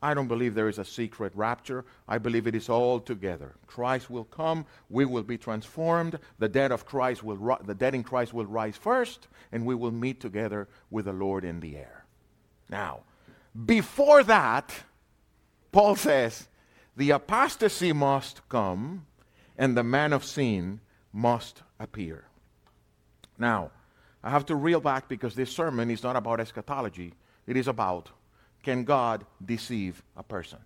I 0.00 0.14
don't 0.14 0.28
believe 0.28 0.54
there 0.54 0.68
is 0.68 0.78
a 0.78 0.84
secret 0.84 1.32
rapture. 1.34 1.84
I 2.06 2.18
believe 2.18 2.46
it 2.46 2.54
is 2.54 2.68
all 2.68 3.00
together. 3.00 3.56
Christ 3.66 4.08
will 4.08 4.24
come, 4.24 4.64
we 4.88 5.04
will 5.04 5.24
be 5.24 5.36
transformed, 5.36 6.18
the 6.38 6.48
dead 6.48 6.70
of 6.70 6.86
Christ 6.86 7.24
will 7.24 7.36
ri- 7.36 7.64
the 7.64 7.74
dead 7.74 7.94
in 7.94 8.04
Christ 8.04 8.32
will 8.32 8.46
rise 8.46 8.76
first, 8.76 9.26
and 9.50 9.66
we 9.66 9.74
will 9.74 9.90
meet 9.90 10.20
together 10.20 10.68
with 10.90 11.06
the 11.06 11.12
Lord 11.12 11.44
in 11.44 11.58
the 11.58 11.76
air. 11.76 12.04
Now, 12.70 13.00
before 13.66 14.22
that, 14.24 14.72
Paul 15.72 15.96
says, 15.96 16.46
the 16.96 17.10
apostasy 17.10 17.92
must 17.92 18.48
come 18.48 19.06
and 19.56 19.76
the 19.76 19.84
man 19.84 20.12
of 20.12 20.24
sin 20.24 20.80
must 21.12 21.62
appear. 21.80 22.24
Now, 23.36 23.72
I 24.22 24.30
have 24.30 24.46
to 24.46 24.56
reel 24.56 24.80
back 24.80 25.08
because 25.08 25.34
this 25.34 25.50
sermon 25.50 25.90
is 25.90 26.02
not 26.02 26.16
about 26.16 26.40
eschatology. 26.40 27.14
It 27.46 27.56
is 27.56 27.68
about 27.68 28.10
can 28.62 28.84
God 28.84 29.24
deceive 29.44 30.02
a 30.16 30.22
person? 30.22 30.58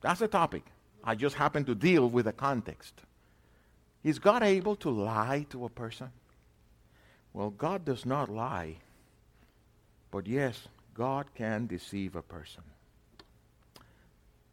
That's 0.00 0.20
the 0.20 0.28
topic. 0.28 0.64
I 1.04 1.14
just 1.14 1.36
happen 1.36 1.64
to 1.64 1.74
deal 1.74 2.08
with 2.08 2.24
the 2.26 2.32
context. 2.32 2.94
Is 4.02 4.18
God 4.18 4.42
able 4.42 4.76
to 4.76 4.90
lie 4.90 5.46
to 5.50 5.64
a 5.64 5.68
person? 5.68 6.10
Well, 7.32 7.50
God 7.50 7.84
does 7.84 8.04
not 8.04 8.28
lie. 8.28 8.76
But 10.10 10.26
yes, 10.26 10.68
God 10.94 11.26
can 11.34 11.66
deceive 11.66 12.16
a 12.16 12.22
person. 12.22 12.62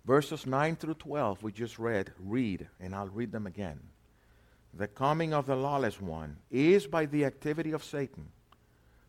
Verses 0.05 0.45
9 0.45 0.75
through 0.75 0.95
12, 0.95 1.43
we 1.43 1.51
just 1.51 1.77
read, 1.77 2.11
read, 2.19 2.67
and 2.79 2.95
I'll 2.95 3.09
read 3.09 3.31
them 3.31 3.45
again. 3.45 3.79
The 4.73 4.87
coming 4.87 5.33
of 5.33 5.45
the 5.45 5.55
lawless 5.55 5.99
one 5.99 6.37
is 6.49 6.87
by 6.87 7.05
the 7.05 7.25
activity 7.25 7.71
of 7.71 7.83
Satan, 7.83 8.29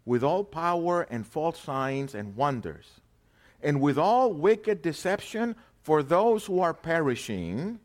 with 0.05 0.23
all 0.23 0.45
power 0.45 1.03
and 1.11 1.27
false 1.27 1.61
signs 1.61 2.15
and 2.15 2.37
wonders, 2.37 3.01
and 3.63 3.81
with 3.81 3.99
all 3.99 4.33
wicked 4.33 4.83
deception 4.83 5.55
for 5.83 6.03
those 6.03 6.47
who 6.47 6.61
are 6.61 6.75
perishing, 6.75 7.79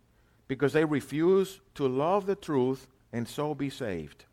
because 0.48 0.74
they 0.74 0.86
refuse 0.86 1.60
to 1.74 1.88
love 1.88 2.26
the 2.26 2.36
truth 2.36 2.88
and 3.12 3.28
so 3.28 3.56
be 3.56 3.70
saved. 3.70 4.26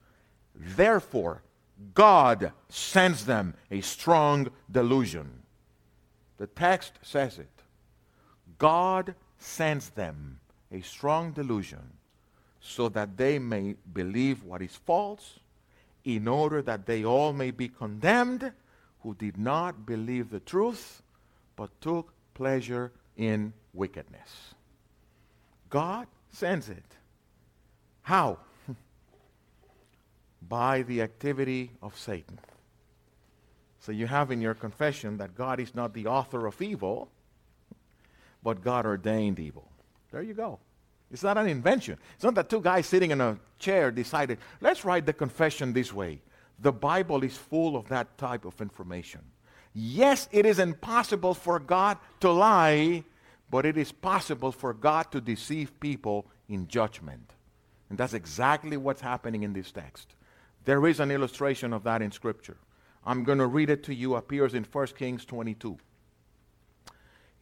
Therefore, 0.55 1.43
God 1.95 2.53
sends 2.69 3.25
them 3.25 3.55
a 3.71 3.81
strong 3.81 4.49
delusion. 4.71 5.43
The 6.37 6.47
text 6.47 6.93
says 7.03 7.39
it. 7.39 7.49
God 8.59 9.15
sends 9.39 9.91
them 9.91 10.41
a 10.71 10.81
strong 10.81 11.33
delusion 11.33 11.83
so 12.61 12.89
that 12.91 13.17
they 13.17 13.39
may 13.39 13.75
believe 13.93 14.45
what 14.45 14.63
is 14.63 14.77
false, 14.77 15.41
in 16.05 16.27
order 16.27 16.63
that 16.63 16.87
they 16.87 17.05
all 17.05 17.33
may 17.33 17.51
be 17.51 17.69
condemned 17.69 18.53
who 19.01 19.15
did 19.15 19.37
not 19.37 19.87
believe 19.87 20.31
the 20.31 20.41
truth, 20.41 21.03
but 21.57 21.81
took 21.81 22.13
pleasure 22.35 22.93
in 23.17 23.53
wickedness. 23.73 24.55
God 25.69 26.07
sends 26.31 26.69
it. 26.69 26.85
How? 28.03 28.39
By 30.49 30.83
the 30.83 31.03
activity 31.03 31.73
of 31.83 31.99
Satan. 31.99 32.39
So 33.81 33.91
you 33.91 34.07
have 34.07 34.31
in 34.31 34.41
your 34.41 34.55
confession 34.55 35.19
that 35.19 35.35
God 35.35 35.59
is 35.59 35.75
not 35.75 35.93
the 35.93 36.07
author 36.07 36.47
of 36.47 36.63
evil, 36.63 37.11
but 38.43 38.63
God 38.63 38.87
ordained 38.87 39.41
evil. 39.41 39.69
There 40.13 40.23
you 40.23 40.35
go. 40.35 40.61
It's 41.13 41.23
not 41.23 41.37
an 41.37 41.47
invention. 41.47 41.99
It's 42.15 42.25
not 42.25 42.35
that 42.37 42.49
two 42.49 42.61
guys 42.61 42.87
sitting 42.87 43.11
in 43.11 43.21
a 43.21 43.39
chair 43.59 43.91
decided, 43.91 44.39
let's 44.61 44.85
write 44.85 45.05
the 45.05 45.13
confession 45.13 45.73
this 45.73 45.93
way. 45.93 46.21
The 46.59 46.73
Bible 46.73 47.23
is 47.23 47.37
full 47.37 47.77
of 47.77 47.89
that 47.89 48.17
type 48.17 48.45
of 48.45 48.61
information. 48.61 49.21
Yes, 49.75 50.29
it 50.33 50.47
is 50.47 50.59
impossible 50.59 51.35
for 51.35 51.59
God 51.59 51.99
to 52.21 52.31
lie, 52.31 53.05
but 53.51 53.67
it 53.67 53.77
is 53.77 53.93
possible 53.93 54.53
for 54.53 54.73
God 54.73 55.11
to 55.13 55.21
deceive 55.21 55.79
people 55.81 56.27
in 56.49 56.67
judgment. 56.67 57.35
And 57.91 57.99
that's 57.99 58.15
exactly 58.15 58.79
what's 58.79 59.03
happening 59.03 59.43
in 59.43 59.53
this 59.53 59.71
text. 59.71 60.15
There 60.65 60.87
is 60.87 61.01
an 61.01 61.11
illustration 61.11 61.73
of 61.73 61.83
that 61.85 62.01
in 62.01 62.11
Scripture. 62.11 62.57
I'm 63.05 63.25
going 63.25 63.39
to 63.39 63.47
read 63.47 63.69
it 63.69 63.83
to 63.85 63.95
you, 63.95 64.15
appears 64.15 64.55
in 64.55 64.65
1 64.65 64.87
Kings 64.99 65.25
22. 65.25 65.77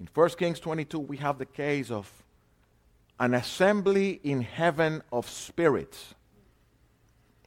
In 0.01 0.09
1 0.13 0.29
Kings 0.31 0.59
22, 0.59 0.99
we 0.99 1.19
have 1.19 1.39
the 1.39 1.47
case 1.47 1.91
of 1.91 2.11
an 3.21 3.35
assembly 3.35 4.19
in 4.25 4.41
heaven 4.41 5.03
of 5.13 5.29
spirits. 5.29 6.15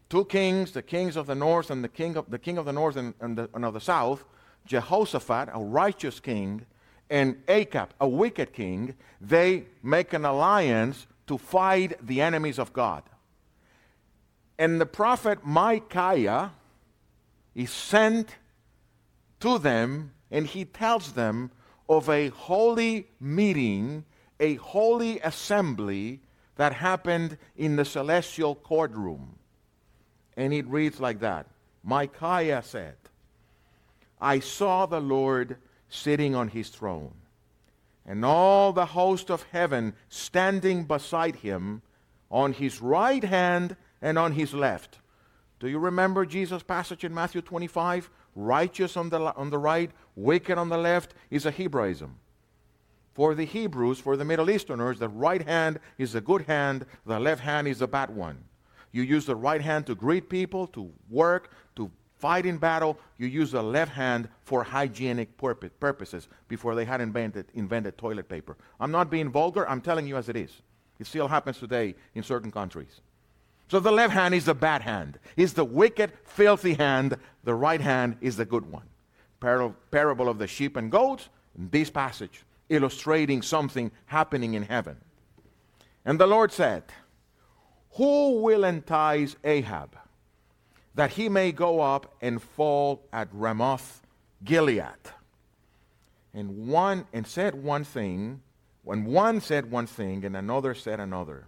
Two 0.08 0.24
kings, 0.26 0.72
the 0.72 0.84
kings 0.84 1.18
of 1.18 1.26
the 1.26 1.34
north 1.34 1.72
and 1.72 1.84
the 1.84 1.90
king 1.90 2.16
of 2.16 2.30
the 2.30 2.38
king 2.38 2.60
of 2.60 2.66
the 2.66 2.72
north 2.72 2.96
and, 2.96 3.16
and, 3.20 3.36
the, 3.36 3.50
and 3.56 3.66
of 3.66 3.74
the 3.74 3.82
south, 3.82 4.24
Jehoshaphat, 4.68 5.50
a 5.52 5.60
righteous 5.60 6.20
king, 6.20 6.68
and 7.10 7.42
Ahab, 7.48 7.90
a 8.00 8.08
wicked 8.08 8.54
king, 8.54 8.96
they 9.20 9.66
make 9.82 10.14
an 10.14 10.24
alliance 10.24 11.08
to 11.26 11.40
fight 11.40 12.06
the 12.06 12.22
enemies 12.22 12.60
of 12.60 12.72
God. 12.72 13.04
And 14.60 14.80
the 14.80 14.86
prophet 14.86 15.40
Micaiah 15.44 16.52
is 17.56 17.72
sent 17.72 18.36
to 19.40 19.58
them 19.58 20.12
and 20.30 20.46
he 20.46 20.66
tells 20.66 21.14
them 21.14 21.52
of 21.90 22.10
a 22.10 22.30
holy 22.30 23.08
meeting 23.20 24.06
a 24.44 24.56
holy 24.56 25.22
assembly 25.22 26.20
that 26.58 26.74
happened 26.74 27.38
in 27.56 27.78
the 27.78 27.86
celestial 27.86 28.56
courtroom. 28.56 29.40
And 30.36 30.54
it 30.54 30.68
reads 30.68 31.00
like 31.00 31.22
that 31.22 31.48
Micaiah 31.82 32.62
said, 32.62 32.96
I 34.20 34.40
saw 34.40 34.86
the 34.86 35.00
Lord 35.00 35.58
sitting 35.88 36.36
on 36.36 36.50
his 36.50 36.68
throne, 36.70 37.14
and 38.06 38.26
all 38.26 38.74
the 38.74 38.86
host 38.86 39.32
of 39.32 39.44
heaven 39.52 39.94
standing 40.10 40.84
beside 40.84 41.38
him 41.38 41.82
on 42.30 42.52
his 42.52 42.82
right 42.82 43.24
hand 43.24 43.78
and 44.02 44.20
on 44.20 44.34
his 44.34 44.54
left. 44.54 45.00
Do 45.62 45.70
you 45.70 45.80
remember 45.80 46.26
Jesus' 46.26 46.64
passage 46.64 47.06
in 47.06 47.14
Matthew 47.14 47.42
25? 47.42 48.10
Righteous 48.36 48.98
on 48.98 49.10
the, 49.10 49.34
on 49.36 49.52
the 49.52 49.58
right, 49.58 49.92
wicked 50.18 50.58
on 50.58 50.68
the 50.68 50.78
left 50.78 51.14
is 51.30 51.46
a 51.46 51.52
Hebraism. 51.52 52.18
For 53.14 53.36
the 53.36 53.46
Hebrews, 53.46 54.00
for 54.00 54.18
the 54.18 54.26
Middle 54.26 54.50
Easterners, 54.50 54.98
the 55.00 55.10
right 55.10 55.42
hand 55.42 55.80
is 55.98 56.16
a 56.16 56.22
good 56.22 56.44
hand, 56.44 56.86
the 57.06 57.20
left 57.20 57.42
hand 57.42 57.68
is 57.68 57.82
a 57.82 57.88
bad 57.88 58.10
one. 58.10 58.44
You 58.92 59.04
use 59.04 59.26
the 59.26 59.36
right 59.36 59.62
hand 59.62 59.86
to 59.88 59.96
greet 59.96 60.30
people, 60.30 60.68
to 60.68 60.92
work, 61.10 61.52
to 61.76 61.92
fight 62.18 62.46
in 62.46 62.58
battle. 62.58 62.98
You 63.18 63.28
use 63.28 63.52
the 63.52 63.62
left 63.62 63.92
hand 63.92 64.30
for 64.44 64.64
hygienic 64.64 65.38
purposes 65.38 66.28
before 66.48 66.74
they 66.74 66.86
had 66.86 67.02
invented, 67.02 67.48
invented 67.54 67.98
toilet 67.98 68.30
paper. 68.30 68.58
I'm 68.80 68.92
not 68.92 69.12
being 69.12 69.30
vulgar, 69.30 69.68
I'm 69.68 69.82
telling 69.82 70.08
you 70.08 70.18
as 70.18 70.30
it 70.30 70.36
is. 70.36 70.62
It 71.00 71.08
still 71.08 71.28
happens 71.28 71.60
today 71.60 71.96
in 72.16 72.24
certain 72.24 72.52
countries. 72.52 73.02
So 73.68 73.80
the 73.80 73.92
left 73.92 74.14
hand 74.14 74.34
is 74.36 74.46
the 74.46 74.54
bad 74.54 74.82
hand, 74.84 75.20
is 75.36 75.54
the 75.54 75.66
wicked, 75.66 76.14
filthy 76.24 76.76
hand. 76.76 77.18
The 77.44 77.56
right 77.56 77.82
hand 77.82 78.18
is 78.22 78.38
the 78.38 78.46
good 78.46 78.72
one. 78.72 78.88
Parable 79.40 80.30
of 80.30 80.38
the 80.38 80.48
sheep 80.48 80.78
and 80.78 80.92
goats, 80.92 81.30
in 81.58 81.70
this 81.70 81.90
passage 81.90 82.44
illustrating 82.74 83.42
something 83.42 83.92
happening 84.08 84.54
in 84.54 84.64
heaven. 84.64 84.98
And 86.06 86.20
the 86.20 86.28
Lord 86.28 86.52
said, 86.52 86.84
Who 87.92 88.42
will 88.42 88.64
entice 88.64 89.36
Ahab 89.44 89.96
that 90.96 91.12
he 91.12 91.30
may 91.30 91.52
go 91.52 91.80
up 91.80 92.16
and 92.22 92.42
fall 92.42 93.04
at 93.14 93.30
Ramoth 93.32 94.02
Gilead? 94.44 94.84
And 96.34 96.68
one 96.68 97.06
and 97.14 97.28
said 97.28 97.64
one 97.64 97.84
thing, 97.84 98.42
when 98.84 99.06
one 99.06 99.40
said 99.40 99.72
one 99.72 99.88
thing 99.88 100.26
and 100.26 100.36
another 100.36 100.74
said 100.74 101.00
another. 101.00 101.48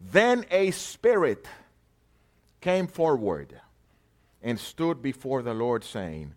Then 0.00 0.44
a 0.50 0.70
spirit 0.72 1.46
came 2.60 2.86
forward 2.86 3.60
and 4.42 4.58
stood 4.58 5.02
before 5.02 5.42
the 5.42 5.54
Lord, 5.54 5.84
saying, 5.84 6.34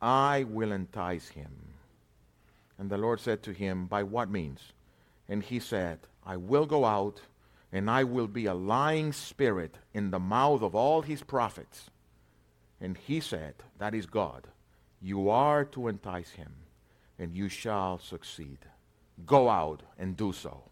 I 0.00 0.44
will 0.48 0.72
entice 0.72 1.28
him. 1.28 1.71
And 2.82 2.90
the 2.90 2.98
Lord 2.98 3.20
said 3.20 3.44
to 3.44 3.52
him, 3.52 3.86
By 3.86 4.02
what 4.02 4.28
means? 4.28 4.72
And 5.28 5.44
he 5.44 5.60
said, 5.60 6.00
I 6.26 6.36
will 6.36 6.66
go 6.66 6.84
out, 6.84 7.20
and 7.70 7.88
I 7.88 8.02
will 8.02 8.26
be 8.26 8.46
a 8.46 8.54
lying 8.54 9.12
spirit 9.12 9.76
in 9.94 10.10
the 10.10 10.18
mouth 10.18 10.62
of 10.62 10.74
all 10.74 11.02
his 11.02 11.22
prophets. 11.22 11.90
And 12.80 12.98
he 12.98 13.20
said, 13.20 13.54
That 13.78 13.94
is 13.94 14.06
God. 14.06 14.48
You 15.00 15.30
are 15.30 15.64
to 15.66 15.86
entice 15.86 16.30
him, 16.30 16.54
and 17.20 17.36
you 17.36 17.48
shall 17.48 18.00
succeed. 18.00 18.58
Go 19.24 19.48
out 19.48 19.84
and 19.96 20.16
do 20.16 20.32
so. 20.32 20.64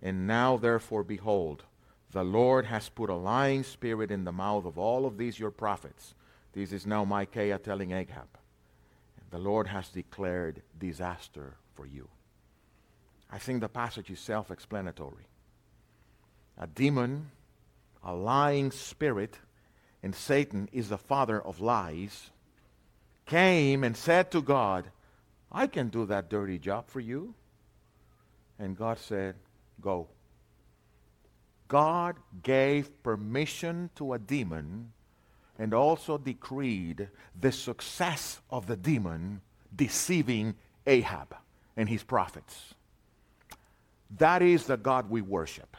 And 0.00 0.26
now, 0.26 0.56
therefore, 0.56 1.04
behold, 1.04 1.64
the 2.10 2.24
Lord 2.24 2.64
has 2.64 2.88
put 2.88 3.10
a 3.10 3.14
lying 3.14 3.64
spirit 3.64 4.10
in 4.10 4.24
the 4.24 4.32
mouth 4.32 4.64
of 4.64 4.78
all 4.78 5.04
of 5.04 5.18
these 5.18 5.38
your 5.38 5.50
prophets. 5.50 6.14
This 6.54 6.72
is 6.72 6.86
now 6.86 7.04
Micaiah 7.04 7.58
telling 7.58 7.90
Ahab 7.90 8.37
the 9.30 9.38
Lord 9.38 9.66
has 9.66 9.88
declared 9.88 10.62
disaster 10.78 11.54
for 11.74 11.86
you. 11.86 12.08
I 13.30 13.38
think 13.38 13.60
the 13.60 13.68
passage 13.68 14.10
is 14.10 14.20
self 14.20 14.50
explanatory. 14.50 15.26
A 16.56 16.66
demon, 16.66 17.30
a 18.02 18.14
lying 18.14 18.70
spirit, 18.70 19.38
and 20.02 20.14
Satan 20.14 20.68
is 20.72 20.88
the 20.88 20.98
father 20.98 21.40
of 21.40 21.60
lies, 21.60 22.30
came 23.26 23.84
and 23.84 23.96
said 23.96 24.30
to 24.30 24.40
God, 24.40 24.90
I 25.52 25.66
can 25.66 25.88
do 25.88 26.06
that 26.06 26.30
dirty 26.30 26.58
job 26.58 26.88
for 26.88 27.00
you. 27.00 27.34
And 28.58 28.76
God 28.76 28.98
said, 28.98 29.36
Go. 29.80 30.08
God 31.68 32.16
gave 32.42 33.02
permission 33.02 33.90
to 33.96 34.14
a 34.14 34.18
demon 34.18 34.92
and 35.58 35.74
also 35.74 36.18
decreed 36.18 37.08
the 37.38 37.52
success 37.52 38.40
of 38.50 38.66
the 38.66 38.76
demon 38.76 39.40
deceiving 39.74 40.54
Ahab 40.86 41.34
and 41.76 41.88
his 41.88 42.02
prophets. 42.02 42.74
That 44.18 44.40
is 44.40 44.64
the 44.64 44.76
God 44.76 45.10
we 45.10 45.20
worship. 45.20 45.76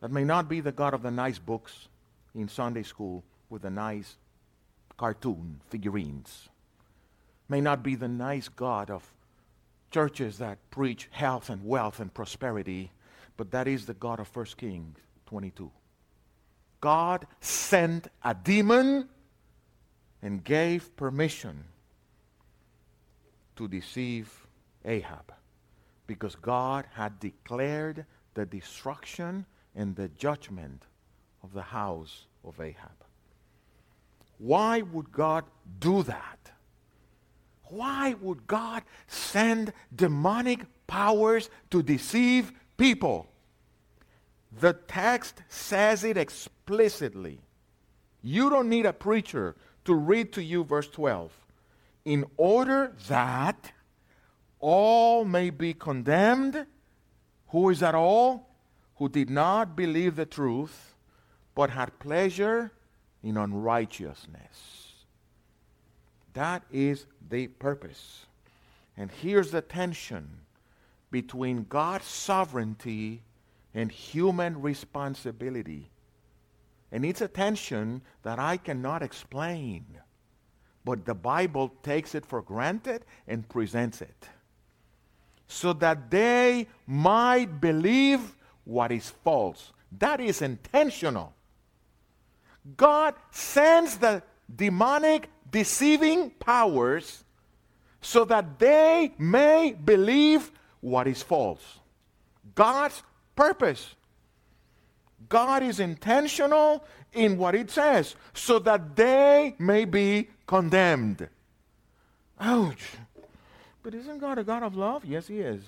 That 0.00 0.10
may 0.10 0.24
not 0.24 0.48
be 0.48 0.60
the 0.60 0.72
God 0.72 0.94
of 0.94 1.02
the 1.02 1.10
nice 1.10 1.38
books, 1.38 1.88
in 2.34 2.48
Sunday 2.48 2.82
school 2.82 3.24
with 3.50 3.62
the 3.62 3.70
nice 3.70 4.16
cartoon 4.96 5.60
figurines. 5.68 6.48
May 7.48 7.60
not 7.60 7.82
be 7.82 7.94
the 7.94 8.08
nice 8.08 8.48
God 8.48 8.90
of 8.90 9.12
churches 9.90 10.38
that 10.38 10.58
preach 10.70 11.08
health 11.10 11.50
and 11.50 11.64
wealth 11.64 12.00
and 12.00 12.12
prosperity, 12.12 12.90
but 13.36 13.50
that 13.50 13.68
is 13.68 13.86
the 13.86 13.94
God 13.94 14.20
of 14.20 14.34
1 14.34 14.46
Kings 14.56 14.98
22. 15.26 15.70
God 16.82 17.26
sent 17.40 18.08
a 18.22 18.34
demon 18.34 19.08
and 20.20 20.44
gave 20.44 20.94
permission 20.96 21.64
to 23.56 23.68
deceive 23.68 24.28
Ahab 24.84 25.32
because 26.06 26.34
God 26.34 26.84
had 26.92 27.20
declared 27.20 28.04
the 28.34 28.44
destruction 28.44 29.46
and 29.76 29.94
the 29.94 30.08
judgment 30.08 30.82
of 31.44 31.52
the 31.52 31.62
house 31.62 32.26
of 32.44 32.60
Ahab. 32.60 32.98
Why 34.38 34.82
would 34.82 35.12
God 35.12 35.44
do 35.78 36.02
that? 36.02 36.50
Why 37.66 38.16
would 38.20 38.48
God 38.48 38.82
send 39.06 39.72
demonic 39.94 40.66
powers 40.88 41.48
to 41.70 41.80
deceive 41.80 42.52
people? 42.76 43.28
The 44.60 44.72
text 44.72 45.42
says 45.48 46.02
it 46.02 46.16
explicitly. 46.16 46.51
You 48.22 48.50
don't 48.50 48.68
need 48.68 48.86
a 48.86 48.92
preacher 48.92 49.56
to 49.84 49.94
read 49.94 50.32
to 50.34 50.42
you 50.42 50.64
verse 50.64 50.88
12. 50.88 51.32
In 52.04 52.24
order 52.36 52.92
that 53.08 53.72
all 54.62 55.24
may 55.24 55.50
be 55.50 55.74
condemned. 55.74 56.66
Who 57.48 57.68
is 57.68 57.80
that 57.80 57.94
all? 57.94 58.48
Who 58.96 59.10
did 59.10 59.28
not 59.28 59.76
believe 59.76 60.16
the 60.16 60.24
truth, 60.24 60.94
but 61.54 61.68
had 61.68 61.98
pleasure 61.98 62.70
in 63.22 63.36
unrighteousness. 63.36 64.92
That 66.32 66.62
is 66.70 67.04
the 67.28 67.48
purpose. 67.48 68.26
And 68.96 69.10
here's 69.10 69.50
the 69.50 69.60
tension 69.60 70.28
between 71.10 71.66
God's 71.68 72.06
sovereignty 72.06 73.22
and 73.74 73.90
human 73.90 74.62
responsibility. 74.62 75.90
And 76.92 77.04
it's 77.04 77.22
a 77.22 77.28
tension 77.28 78.02
that 78.22 78.38
I 78.38 78.58
cannot 78.58 79.02
explain. 79.02 79.86
But 80.84 81.06
the 81.06 81.14
Bible 81.14 81.72
takes 81.82 82.14
it 82.14 82.26
for 82.26 82.42
granted 82.42 83.04
and 83.26 83.48
presents 83.48 84.02
it 84.02 84.28
so 85.48 85.72
that 85.74 86.10
they 86.10 86.66
might 86.86 87.60
believe 87.60 88.36
what 88.64 88.90
is 88.90 89.10
false. 89.24 89.72
That 89.98 90.20
is 90.20 90.40
intentional. 90.40 91.34
God 92.76 93.14
sends 93.30 93.98
the 93.98 94.22
demonic 94.54 95.28
deceiving 95.50 96.30
powers 96.30 97.24
so 98.00 98.24
that 98.24 98.58
they 98.58 99.12
may 99.18 99.72
believe 99.72 100.50
what 100.80 101.06
is 101.06 101.22
false. 101.22 101.80
God's 102.54 103.02
purpose. 103.36 103.94
God 105.28 105.62
is 105.62 105.80
intentional 105.80 106.84
in 107.12 107.38
what 107.38 107.54
it 107.54 107.70
says 107.70 108.16
so 108.34 108.58
that 108.60 108.96
they 108.96 109.54
may 109.58 109.84
be 109.84 110.28
condemned. 110.46 111.28
Ouch. 112.40 112.92
But 113.82 113.94
isn't 113.94 114.18
God 114.18 114.38
a 114.38 114.44
God 114.44 114.62
of 114.62 114.76
love? 114.76 115.04
Yes, 115.04 115.26
He 115.26 115.40
is. 115.40 115.62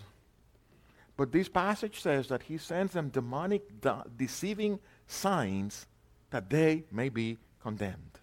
But 1.16 1.32
this 1.32 1.48
passage 1.48 2.00
says 2.00 2.28
that 2.28 2.42
He 2.42 2.58
sends 2.58 2.92
them 2.92 3.08
demonic, 3.08 3.80
de- 3.80 4.04
deceiving 4.16 4.80
signs 5.06 5.86
that 6.30 6.50
they 6.50 6.84
may 6.90 7.08
be 7.08 7.38
condemned. 7.62 8.18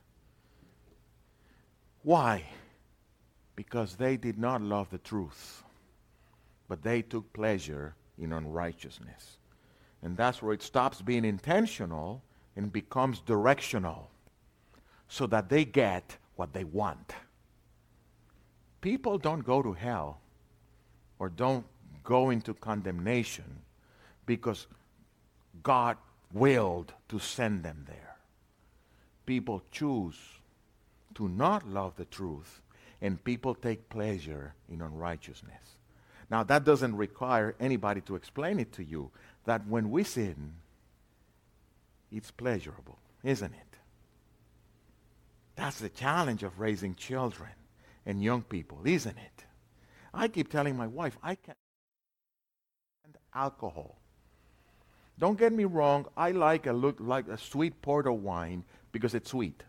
Why? 2.04 2.44
Because 3.56 3.96
they 3.96 4.18
did 4.18 4.38
not 4.38 4.62
love 4.62 4.90
the 4.90 4.98
truth, 4.98 5.64
but 6.68 6.82
they 6.82 7.02
took 7.02 7.32
pleasure 7.32 7.96
in 8.18 8.34
unrighteousness. 8.34 9.38
And 10.04 10.18
that's 10.18 10.42
where 10.42 10.54
it 10.54 10.64
stops 10.64 11.02
being 11.02 11.26
intentional 11.26 12.24
and 12.56 12.72
becomes 12.72 13.20
directional 13.20 14.10
so 15.08 15.28
that 15.28 15.50
they 15.50 15.66
get 15.66 16.18
what 16.36 16.54
they 16.54 16.64
want 16.64 17.14
people 18.82 19.20
don't 19.20 19.46
go 19.46 19.62
to 19.62 19.74
hell 19.74 20.20
or 21.20 21.30
don't 21.30 21.66
go 22.04 22.32
into 22.32 22.54
condemnation 22.56 23.62
because 24.26 24.68
God 25.64 25.98
willed 26.34 26.94
to 27.10 27.20
send 27.20 27.64
them 27.64 27.86
there. 27.88 28.16
People 29.26 29.62
choose 29.72 30.18
to 31.14 31.30
not 31.30 31.68
love 31.68 31.96
the 31.96 32.06
truth, 32.06 32.62
and 33.02 33.24
people 33.24 33.54
take 33.54 33.90
pleasure 33.90 34.54
in 34.70 34.82
unrighteousness. 34.82 35.78
Now, 36.30 36.44
that 36.44 36.64
doesn't 36.64 36.96
require 36.96 37.56
anybody 37.60 38.02
to 38.02 38.16
explain 38.16 38.60
it 38.60 38.72
to 38.74 38.84
you 38.84 39.12
that 39.46 39.68
when 39.68 39.90
we 39.90 40.04
sin, 40.04 40.54
it's 42.12 42.32
pleasurable, 42.32 43.00
isn't 43.24 43.54
it? 43.54 43.78
That's 45.56 45.80
the 45.80 45.90
challenge 45.90 46.44
of 46.44 46.60
raising 46.60 46.96
children 46.96 47.52
and 48.06 48.24
young 48.24 48.42
people, 48.42 48.82
isn't 48.86 49.18
it? 49.18 49.46
I 50.14 50.28
keep 50.28 50.50
telling 50.50 50.76
my 50.76 50.88
wife, 50.88 51.18
I 51.24 51.36
can't 51.36 51.58
alcohol. 53.34 53.98
Don't 55.18 55.38
get 55.38 55.54
me 55.54 55.66
wrong, 55.66 56.08
I 56.18 56.32
like 56.32 56.66
a 56.66 56.74
look 56.74 56.98
like 57.00 57.28
a 57.28 57.38
sweet 57.38 57.82
porter 57.82 58.12
wine 58.12 58.64
because 58.92 59.14
it's 59.14 59.30
sweet. 59.30 59.64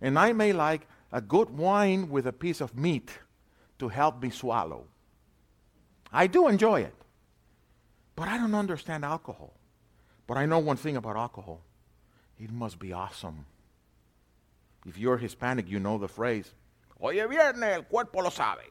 And 0.00 0.18
I 0.18 0.32
may 0.32 0.52
like 0.52 0.86
a 1.10 1.20
good 1.20 1.50
wine 1.50 2.10
with 2.10 2.26
a 2.26 2.32
piece 2.32 2.60
of 2.60 2.76
meat 2.76 3.10
to 3.78 3.88
help 3.88 4.22
me 4.22 4.30
swallow. 4.30 4.84
I 6.12 6.26
do 6.26 6.48
enjoy 6.48 6.82
it. 6.82 6.94
But 8.22 8.28
I 8.28 8.38
don't 8.38 8.54
understand 8.54 9.04
alcohol. 9.04 9.52
But 10.28 10.36
I 10.36 10.46
know 10.46 10.60
one 10.60 10.76
thing 10.76 10.96
about 10.96 11.16
alcohol. 11.16 11.60
It 12.38 12.52
must 12.52 12.78
be 12.78 12.92
awesome. 12.92 13.46
If 14.86 14.96
you're 14.96 15.16
Hispanic, 15.16 15.68
you 15.68 15.80
know 15.80 15.98
the 15.98 16.06
phrase, 16.06 16.54
Hoy 17.00 17.18
es 17.18 17.28
viernes, 17.28 17.74
el 17.74 17.82
cuerpo 17.82 18.20
lo 18.20 18.30
sabe. 18.30 18.70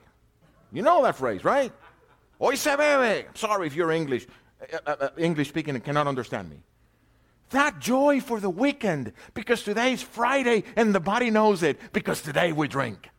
You 0.72 0.84
know 0.84 1.04
that 1.04 1.18
phrase, 1.18 1.44
right? 1.44 1.74
Hoy 2.40 2.56
se 2.56 2.78
bebe. 2.78 3.26
Sorry 3.34 3.68
if 3.68 3.76
you're 3.76 3.92
English, 3.92 4.26
uh, 4.72 4.78
uh, 4.88 4.96
uh, 5.02 5.10
English 5.18 5.50
speaking 5.50 5.76
and 5.76 5.84
cannot 5.84 6.08
understand 6.08 6.50
me. 6.50 6.64
That 7.50 7.78
joy 7.80 8.22
for 8.22 8.40
the 8.40 8.50
weekend 8.50 9.12
because 9.34 9.64
today's 9.64 10.02
Friday 10.02 10.64
and 10.78 10.96
the 10.96 11.02
body 11.02 11.30
knows 11.30 11.62
it 11.62 11.78
because 11.92 12.22
today 12.22 12.54
we 12.54 12.70
drink. 12.70 13.10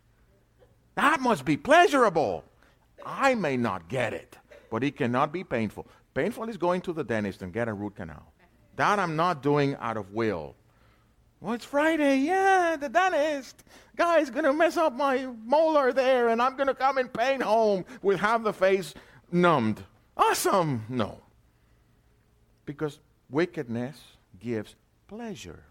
That 0.94 1.20
must 1.20 1.44
be 1.44 1.58
pleasurable. 1.58 2.42
I 3.04 3.34
may 3.34 3.58
not 3.58 3.90
get 3.90 4.14
it, 4.14 4.38
but 4.70 4.82
it 4.82 4.96
cannot 4.96 5.30
be 5.30 5.44
painful. 5.44 5.86
Painful 6.14 6.48
is 6.48 6.56
going 6.56 6.80
to 6.82 6.92
the 6.92 7.04
dentist 7.04 7.42
and 7.42 7.52
get 7.52 7.68
a 7.68 7.72
root 7.72 7.96
canal. 7.96 8.32
That 8.76 8.98
I'm 8.98 9.16
not 9.16 9.42
doing 9.42 9.76
out 9.76 9.96
of 9.96 10.12
will. 10.12 10.54
Well, 11.40 11.54
it's 11.54 11.64
Friday. 11.64 12.18
Yeah, 12.18 12.76
the 12.78 12.88
dentist. 12.88 13.64
Guy's 13.96 14.30
going 14.30 14.44
to 14.44 14.52
mess 14.52 14.76
up 14.76 14.94
my 14.94 15.26
molar 15.44 15.92
there, 15.92 16.28
and 16.28 16.40
I'm 16.40 16.56
going 16.56 16.68
to 16.68 16.74
come 16.74 16.98
in 16.98 17.08
pain 17.08 17.40
home 17.40 17.84
with 18.00 18.20
half 18.20 18.42
the 18.42 18.52
face 18.52 18.94
numbed. 19.30 19.82
Awesome. 20.16 20.84
No. 20.88 21.18
Because 22.64 23.00
wickedness 23.28 24.00
gives 24.38 24.76
pleasure. 25.08 25.64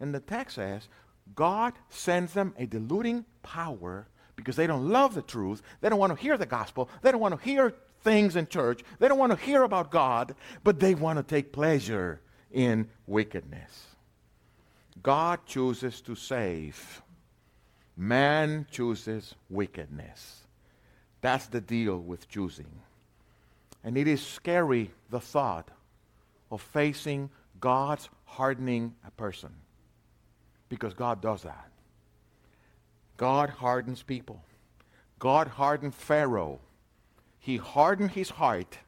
And 0.00 0.14
the 0.14 0.20
text 0.20 0.56
says 0.56 0.88
God 1.34 1.74
sends 1.90 2.32
them 2.32 2.54
a 2.56 2.66
deluding 2.66 3.26
power 3.42 4.06
because 4.34 4.56
they 4.56 4.66
don't 4.66 4.88
love 4.88 5.14
the 5.14 5.22
truth. 5.22 5.62
They 5.80 5.88
don't 5.90 5.98
want 5.98 6.16
to 6.16 6.20
hear 6.20 6.38
the 6.38 6.46
gospel. 6.46 6.88
They 7.02 7.12
don't 7.12 7.20
want 7.20 7.38
to 7.38 7.44
hear 7.44 7.74
things 8.02 8.36
in 8.36 8.46
church. 8.46 8.82
They 8.98 9.08
don't 9.08 9.18
want 9.18 9.32
to 9.32 9.44
hear 9.44 9.62
about 9.62 9.90
God, 9.90 10.34
but 10.64 10.80
they 10.80 10.94
want 10.94 11.18
to 11.18 11.22
take 11.22 11.52
pleasure 11.52 12.20
in 12.50 12.88
wickedness. 13.06 13.86
God 15.02 15.40
chooses 15.46 16.00
to 16.02 16.14
save. 16.14 17.02
Man 17.96 18.66
chooses 18.70 19.34
wickedness. 19.48 20.40
That's 21.20 21.46
the 21.46 21.60
deal 21.60 21.98
with 21.98 22.28
choosing. 22.28 22.70
And 23.84 23.96
it 23.96 24.08
is 24.08 24.24
scary, 24.24 24.90
the 25.10 25.20
thought 25.20 25.68
of 26.50 26.60
facing 26.60 27.30
God's 27.60 28.08
hardening 28.24 28.94
a 29.06 29.10
person. 29.10 29.50
Because 30.68 30.94
God 30.94 31.20
does 31.20 31.42
that. 31.42 31.70
God 33.16 33.50
hardens 33.50 34.02
people. 34.02 34.42
God 35.18 35.48
hardened 35.48 35.94
Pharaoh. 35.94 36.58
He 37.40 37.56
hardened 37.56 38.12
his 38.12 38.30
heart 38.30 38.78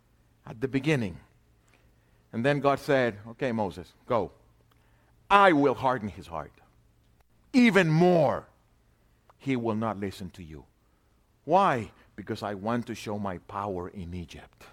at 0.47 0.61
the 0.61 0.69
beginning. 0.69 1.19
And 2.33 2.45
then 2.45 2.61
God 2.61 2.79
said, 2.79 3.19
Okay, 3.31 3.51
Moses, 3.51 3.93
go. 4.07 4.31
I 5.31 5.53
will 5.53 5.75
harden 5.75 6.11
his 6.11 6.27
heart. 6.27 6.53
Even 7.55 7.91
more, 7.91 8.47
he 9.39 9.57
will 9.57 9.75
not 9.75 9.99
listen 9.99 10.31
to 10.31 10.43
you. 10.43 10.65
Why? 11.45 11.91
Because 12.15 12.43
I 12.43 12.55
want 12.55 12.87
to 12.87 12.95
show 12.95 13.19
my 13.19 13.39
power 13.39 13.89
in 13.89 14.15
Egypt. 14.15 14.65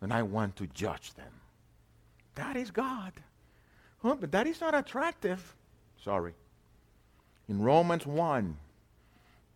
And 0.00 0.12
I 0.12 0.22
want 0.22 0.56
to 0.56 0.66
judge 0.68 1.14
them. 1.14 1.32
That 2.34 2.56
is 2.56 2.70
God. 2.70 3.12
Huh, 4.02 4.16
but 4.20 4.32
that 4.32 4.46
is 4.46 4.60
not 4.60 4.74
attractive. 4.74 5.54
Sorry. 6.02 6.34
In 7.48 7.62
Romans 7.62 8.06
1, 8.06 8.56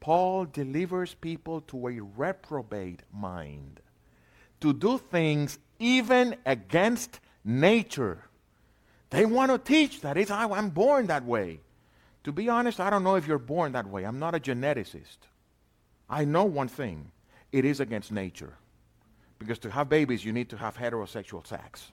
Paul 0.01 0.45
delivers 0.47 1.15
people 1.15 1.61
to 1.63 1.89
a 1.89 2.01
reprobate 2.01 3.03
mind 3.13 3.81
to 4.61 4.73
do 4.73 4.99
things 4.99 5.59
even 5.79 6.37
against 6.47 7.21
nature. 7.45 8.25
They 9.11 9.27
want 9.27 9.53
to 9.53 9.59
teach 9.59 10.01
that 10.01 10.17
it's, 10.17 10.31
I'm 10.31 10.71
born 10.71 11.07
that 11.07 11.25
way. 11.25 11.61
To 12.25 12.33
be 12.33 12.49
honest, 12.49 12.81
I 12.81 12.91
don't 12.91 13.05
know 13.05 13.15
if 13.15 13.27
you're 13.27 13.39
born 13.39 13.73
that 13.73 13.87
way. 13.87 14.05
I'm 14.05 14.19
not 14.19 14.35
a 14.35 14.41
geneticist. 14.41 15.19
I 16.09 16.25
know 16.25 16.45
one 16.45 16.69
thing 16.69 17.13
it 17.53 17.65
is 17.65 17.81
against 17.81 18.11
nature. 18.11 18.55
Because 19.39 19.59
to 19.61 19.71
have 19.71 19.89
babies, 19.89 20.25
you 20.25 20.33
need 20.33 20.49
to 20.51 20.57
have 20.57 20.77
heterosexual 20.77 21.47
sex. 21.47 21.93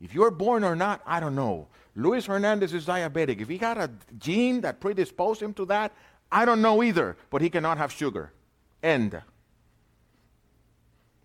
If 0.00 0.14
you're 0.14 0.30
born 0.30 0.64
or 0.64 0.76
not, 0.76 1.00
I 1.06 1.20
don't 1.20 1.34
know. 1.34 1.68
Luis 1.94 2.26
Hernandez 2.26 2.74
is 2.74 2.86
diabetic. 2.86 3.40
If 3.40 3.48
he 3.48 3.56
got 3.56 3.78
a 3.78 3.90
gene 4.18 4.60
that 4.60 4.80
predisposed 4.80 5.40
him 5.40 5.54
to 5.54 5.64
that, 5.66 5.92
I 6.30 6.44
don't 6.44 6.60
know 6.60 6.82
either, 6.82 7.16
but 7.30 7.40
he 7.40 7.48
cannot 7.48 7.78
have 7.78 7.92
sugar. 7.92 8.32
End. 8.82 9.20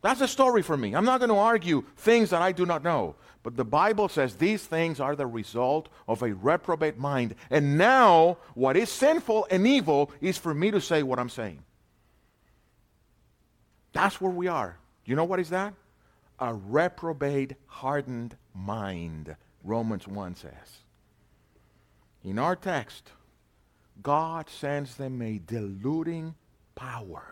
That's 0.02 0.22
a 0.22 0.28
story 0.28 0.62
for 0.62 0.78
me. 0.78 0.96
I'm 0.96 1.06
not 1.06 1.20
going 1.20 1.30
to 1.30 1.36
argue 1.36 1.84
things 1.98 2.30
that 2.32 2.42
I 2.42 2.52
do 2.54 2.66
not 2.66 2.84
know. 2.84 3.16
But 3.44 3.58
the 3.58 3.66
Bible 3.66 4.08
says 4.08 4.36
these 4.36 4.64
things 4.64 5.00
are 5.00 5.16
the 5.16 5.28
result 5.28 5.90
of 6.08 6.22
a 6.22 6.34
reprobate 6.34 6.98
mind. 6.98 7.36
And 7.50 7.78
now, 7.78 8.38
what 8.54 8.78
is 8.78 8.90
sinful 8.90 9.48
and 9.50 9.68
evil 9.68 10.12
is 10.22 10.38
for 10.38 10.54
me 10.54 10.72
to 10.72 10.80
say 10.80 11.04
what 11.04 11.20
I'm 11.20 11.30
saying. 11.30 11.64
That's 13.94 14.22
where 14.22 14.32
we 14.32 14.48
are. 14.48 14.78
You 15.06 15.16
know 15.16 15.26
what 15.26 15.40
is 15.40 15.50
that? 15.50 15.74
A 16.40 16.54
reprobate, 16.54 17.56
hardened 17.66 18.36
mind, 18.54 19.36
Romans 19.64 20.08
1 20.08 20.36
says. 20.36 20.80
In 22.24 22.38
our 22.38 22.56
text, 22.56 23.12
God 24.02 24.50
sends 24.50 24.96
them 24.96 25.22
a 25.22 25.40
deluding 25.46 26.36
power 26.76 27.24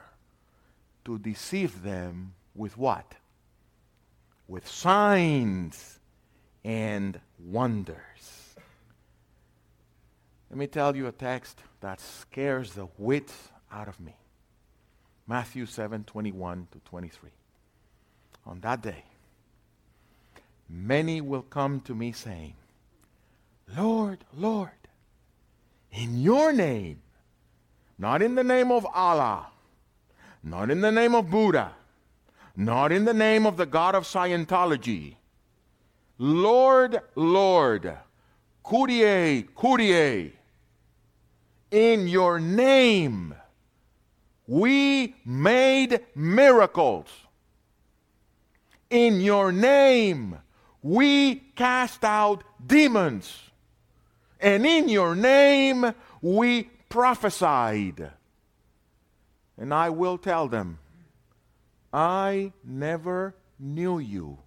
to 1.05 1.17
deceive 1.17 1.83
them 1.83 2.33
with 2.55 2.77
what? 2.77 3.15
With 4.47 4.67
signs 4.67 5.99
and 6.63 7.19
wonders. 7.39 8.55
Let 10.49 10.57
me 10.57 10.67
tell 10.67 10.95
you 10.95 11.07
a 11.07 11.11
text 11.11 11.61
that 11.81 12.01
scares 12.01 12.73
the 12.73 12.87
wits 12.97 13.49
out 13.71 13.87
of 13.87 13.99
me. 13.99 14.15
Matthew 15.27 15.67
7 15.67 16.03
21 16.03 16.67
to 16.71 16.79
23. 16.79 17.29
On 18.47 18.59
that 18.61 18.81
day, 18.81 19.03
many 20.69 21.19
will 21.21 21.41
come 21.41 21.79
to 21.81 21.95
me 21.95 22.11
saying, 22.11 22.53
Lord, 23.75 24.23
Lord, 24.35 24.69
in 25.91 26.21
your 26.21 26.51
name, 26.53 27.01
not 27.97 28.21
in 28.21 28.35
the 28.35 28.43
name 28.43 28.71
of 28.71 28.85
Allah, 28.85 29.47
not 30.43 30.69
in 30.69 30.81
the 30.81 30.91
name 30.91 31.15
of 31.15 31.29
Buddha, 31.29 31.73
not 32.55 32.91
in 32.91 33.05
the 33.05 33.13
name 33.13 33.45
of 33.45 33.57
the 33.57 33.65
God 33.65 33.95
of 33.95 34.03
Scientology. 34.03 35.15
Lord, 36.17 37.01
Lord, 37.15 37.97
Kyrie, 38.63 39.47
Kyrie, 39.55 40.33
in 41.71 42.07
your 42.07 42.39
name 42.39 43.35
we 44.49 45.15
made 45.23 46.01
miracles. 46.15 47.07
In 48.89 49.21
your 49.21 49.51
name 49.51 50.39
we 50.81 51.35
cast 51.55 52.03
out 52.03 52.43
demons. 52.65 53.49
And 54.39 54.65
in 54.65 54.89
your 54.89 55.15
name 55.15 55.93
we 56.21 56.63
prophesied. 56.87 58.11
And 59.57 59.73
I 59.73 59.89
will 59.89 60.17
tell 60.17 60.47
them, 60.47 60.79
I 61.91 62.53
never 62.63 63.35
knew 63.59 63.99
you. 63.99 64.37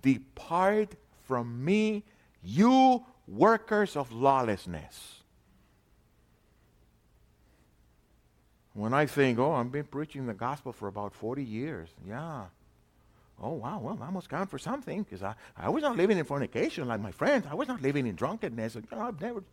Depart 0.00 0.94
from 1.24 1.64
me, 1.64 2.04
you 2.42 3.04
workers 3.26 3.96
of 3.96 4.12
lawlessness. 4.12 5.22
When 8.72 8.92
I 8.92 9.06
think, 9.06 9.38
oh, 9.38 9.52
I've 9.52 9.72
been 9.72 9.84
preaching 9.84 10.26
the 10.26 10.34
gospel 10.34 10.72
for 10.72 10.86
about 10.86 11.14
40 11.14 11.42
years, 11.42 11.88
yeah. 12.06 12.44
Oh, 13.42 13.52
wow, 13.52 13.78
well, 13.78 13.98
I 14.00 14.10
must 14.10 14.30
count 14.30 14.50
for 14.50 14.58
something 14.58 15.02
because 15.02 15.22
I, 15.22 15.34
I 15.56 15.68
was 15.68 15.82
not 15.82 15.96
living 15.96 16.16
in 16.16 16.24
fornication 16.24 16.88
like 16.88 17.00
my 17.00 17.10
friends. 17.10 17.46
I 17.50 17.54
was 17.54 17.68
not 17.68 17.82
living 17.82 18.06
in 18.06 18.14
drunkenness. 18.14 18.76
You 18.76 18.82
know, 18.90 19.00
I've 19.00 19.20
never. 19.20 19.44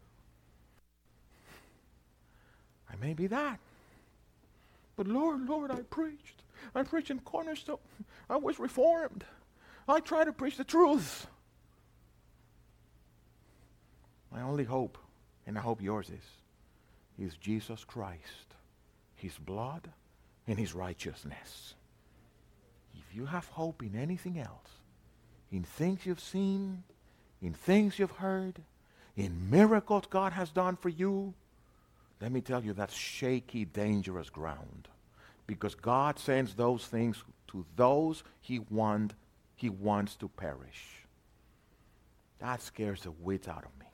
I 2.89 2.95
may 3.01 3.13
be 3.13 3.27
that. 3.27 3.59
But 4.95 5.07
Lord, 5.07 5.47
Lord, 5.47 5.71
I 5.71 5.81
preached. 5.81 6.43
I'm 6.73 6.85
preaching 6.85 7.19
cornerstone. 7.19 7.77
I 8.29 8.37
was 8.37 8.57
reformed. 8.57 9.25
I 9.87 9.99
try 9.99 10.23
to 10.23 10.31
preach 10.31 10.55
the 10.55 10.63
truth. 10.63 11.27
My 14.31 14.41
only 14.41 14.63
hope, 14.63 14.97
and 15.45 15.57
I 15.57 15.61
hope 15.61 15.81
yours 15.81 16.09
is, 16.09 17.25
is 17.27 17.35
Jesus 17.35 17.83
Christ, 17.83 18.55
His 19.15 19.37
blood, 19.37 19.89
and 20.47 20.57
His 20.57 20.73
righteousness. 20.73 21.75
If 23.13 23.17
you 23.17 23.25
have 23.27 23.45
hope 23.49 23.83
in 23.83 23.95
anything 23.95 24.39
else, 24.39 24.79
in 25.51 25.61
things 25.61 26.03
you've 26.03 26.19
seen, 26.19 26.83
in 27.43 27.53
things 27.53 27.99
you've 27.99 28.09
heard, 28.09 28.59
in 29.15 29.51
miracles 29.51 30.05
God 30.09 30.33
has 30.33 30.49
done 30.49 30.77
for 30.77 30.89
you, 30.89 31.35
let 32.19 32.31
me 32.31 32.41
tell 32.41 32.63
you 32.63 32.73
that's 32.73 32.95
shaky, 32.95 33.65
dangerous 33.65 34.31
ground 34.31 34.87
because 35.45 35.75
God 35.75 36.17
sends 36.17 36.55
those 36.55 36.87
things 36.87 37.23
to 37.49 37.63
those 37.75 38.23
he, 38.41 38.57
want, 38.57 39.13
he 39.55 39.69
wants 39.69 40.15
to 40.15 40.27
perish. 40.27 41.05
That 42.39 42.63
scares 42.63 43.03
the 43.03 43.11
wits 43.11 43.47
out 43.47 43.63
of 43.63 43.79
me. 43.79 43.85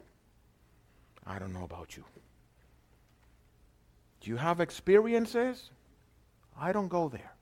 I 1.27 1.39
don't 1.39 1.51
know 1.51 1.65
about 1.65 1.97
you. 1.97 2.05
Do 4.21 4.29
you 4.29 4.37
have 4.37 4.61
experiences? 4.61 5.71
I 6.57 6.71
don't 6.71 6.87
go 6.87 7.09
there. 7.09 7.33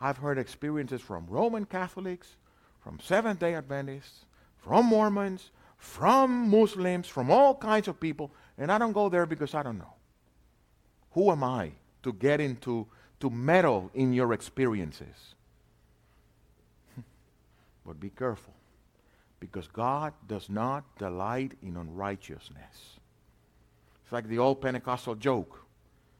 I've 0.00 0.18
heard 0.18 0.38
experiences 0.38 1.00
from 1.00 1.26
Roman 1.28 1.66
Catholics, 1.66 2.36
from 2.80 2.98
Seventh 3.00 3.40
day 3.40 3.54
Adventists, 3.54 4.24
from 4.56 4.86
Mormons, 4.86 5.50
from 5.76 6.48
Muslims, 6.48 7.06
from 7.06 7.30
all 7.30 7.54
kinds 7.54 7.88
of 7.88 8.00
people, 8.00 8.30
and 8.56 8.70
I 8.70 8.78
don't 8.78 8.92
go 8.92 9.08
there 9.08 9.26
because 9.26 9.54
I 9.54 9.62
don't 9.62 9.78
know. 9.78 9.94
Who 11.12 11.30
am 11.30 11.44
I 11.44 11.72
to 12.02 12.12
get 12.12 12.40
into, 12.40 12.86
to 13.20 13.30
meddle 13.30 13.90
in 13.94 14.12
your 14.12 14.32
experiences. 14.32 15.34
but 17.86 18.00
be 18.00 18.10
careful, 18.10 18.54
because 19.38 19.66
God 19.68 20.12
does 20.26 20.48
not 20.48 20.84
delight 20.98 21.52
in 21.62 21.76
unrighteousness. 21.76 22.98
It's 24.02 24.12
like 24.12 24.28
the 24.28 24.38
old 24.38 24.60
Pentecostal 24.60 25.14
joke. 25.14 25.60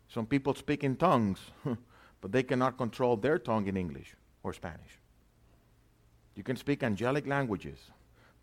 Some 0.09 0.27
people 0.27 0.55
speak 0.55 0.85
in 0.85 0.97
tongues, 0.97 1.39
but 2.21 2.33
they 2.33 2.43
cannot 2.43 2.77
control 2.77 3.17
their 3.17 3.39
tongue 3.39 3.67
in 3.67 3.77
English 3.77 4.15
or 4.43 4.53
Spanish. 4.53 4.99
You 6.35 6.43
can 6.43 6.57
speak 6.57 6.83
angelic 6.83 7.27
languages, 7.27 7.79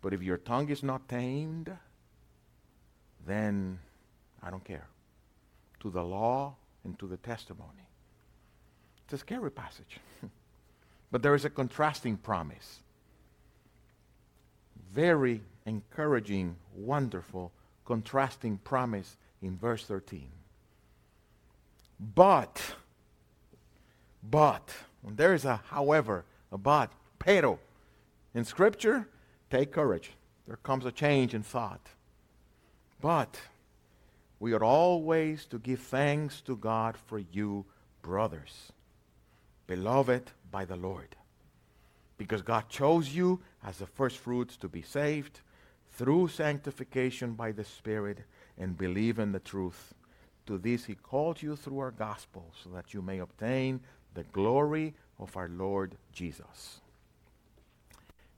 but 0.02 0.12
if 0.12 0.22
your 0.22 0.36
tongue 0.36 0.68
is 0.68 0.82
not 0.82 1.08
tamed, 1.08 1.70
then 3.26 3.78
I 4.42 4.50
don't 4.50 4.64
care. 4.64 4.86
To 5.80 5.90
the 5.90 6.02
law 6.02 6.54
and 6.84 6.98
to 6.98 7.06
the 7.06 7.16
testimony. 7.16 7.88
It's 9.04 9.14
a 9.14 9.18
scary 9.18 9.50
passage. 9.50 9.98
but 11.10 11.22
there 11.22 11.34
is 11.34 11.44
a 11.44 11.50
contrasting 11.50 12.16
promise. 12.16 12.80
Very 14.92 15.42
encouraging, 15.66 16.56
wonderful, 16.74 17.52
contrasting 17.84 18.58
promise 18.58 19.16
in 19.42 19.56
verse 19.56 19.84
13. 19.84 20.28
But, 22.14 22.62
but, 24.22 24.74
there 25.02 25.34
is 25.34 25.44
a 25.44 25.56
however, 25.68 26.24
a 26.52 26.58
but, 26.58 26.92
pero, 27.18 27.58
in 28.34 28.44
Scripture, 28.44 29.08
take 29.50 29.72
courage. 29.72 30.12
There 30.46 30.56
comes 30.56 30.84
a 30.84 30.92
change 30.92 31.34
in 31.34 31.42
thought. 31.42 31.88
But, 33.00 33.38
we 34.40 34.52
are 34.52 34.64
always 34.64 35.46
to 35.46 35.58
give 35.58 35.80
thanks 35.80 36.40
to 36.42 36.56
God 36.56 36.96
for 36.96 37.18
you, 37.18 37.64
brothers, 38.02 38.72
beloved 39.66 40.30
by 40.50 40.64
the 40.64 40.76
Lord, 40.76 41.16
because 42.16 42.42
God 42.42 42.68
chose 42.68 43.14
you 43.14 43.40
as 43.64 43.78
the 43.78 43.86
first 43.86 44.18
fruits 44.18 44.56
to 44.58 44.68
be 44.68 44.82
saved 44.82 45.40
through 45.92 46.28
sanctification 46.28 47.32
by 47.32 47.52
the 47.52 47.64
Spirit 47.64 48.18
and 48.56 48.76
believe 48.78 49.18
in 49.18 49.32
the 49.32 49.40
truth. 49.40 49.94
To 50.46 50.56
this 50.56 50.84
he 50.84 50.94
called 50.94 51.42
you 51.42 51.56
through 51.56 51.80
our 51.80 51.90
gospel, 51.90 52.52
so 52.62 52.70
that 52.70 52.94
you 52.94 53.02
may 53.02 53.18
obtain 53.18 53.80
the 54.14 54.24
glory 54.24 54.94
of 55.18 55.36
our 55.36 55.48
Lord 55.48 55.96
Jesus. 56.12 56.80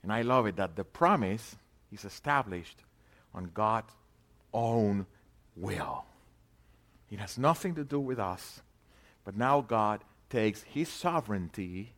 And 0.02 0.12
I 0.12 0.22
love 0.22 0.46
it 0.46 0.56
that 0.56 0.76
the 0.76 0.84
promise 0.84 1.56
is 1.92 2.04
established 2.04 2.82
on 3.34 3.50
God's 3.52 3.92
own 4.52 5.06
will. 5.56 6.04
It 7.10 7.18
has 7.18 7.36
nothing 7.38 7.74
to 7.74 7.84
do 7.84 8.00
with 8.00 8.18
us, 8.18 8.62
but 9.24 9.36
now 9.36 9.60
God 9.60 10.04
takes 10.28 10.62
his 10.62 10.88
sovereignty 10.88 11.92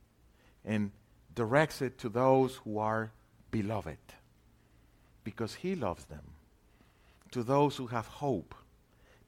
and 0.65 0.91
directs 1.35 1.83
it 1.83 1.99
to 1.99 2.09
those 2.09 2.57
who 2.57 2.79
are 2.79 3.13
beloved 3.51 3.99
because 5.25 5.55
he 5.55 5.75
loves 5.75 6.05
them, 6.07 6.33
to 7.31 7.43
those 7.43 7.77
who 7.77 7.89
have 7.89 8.07
hope 8.07 8.55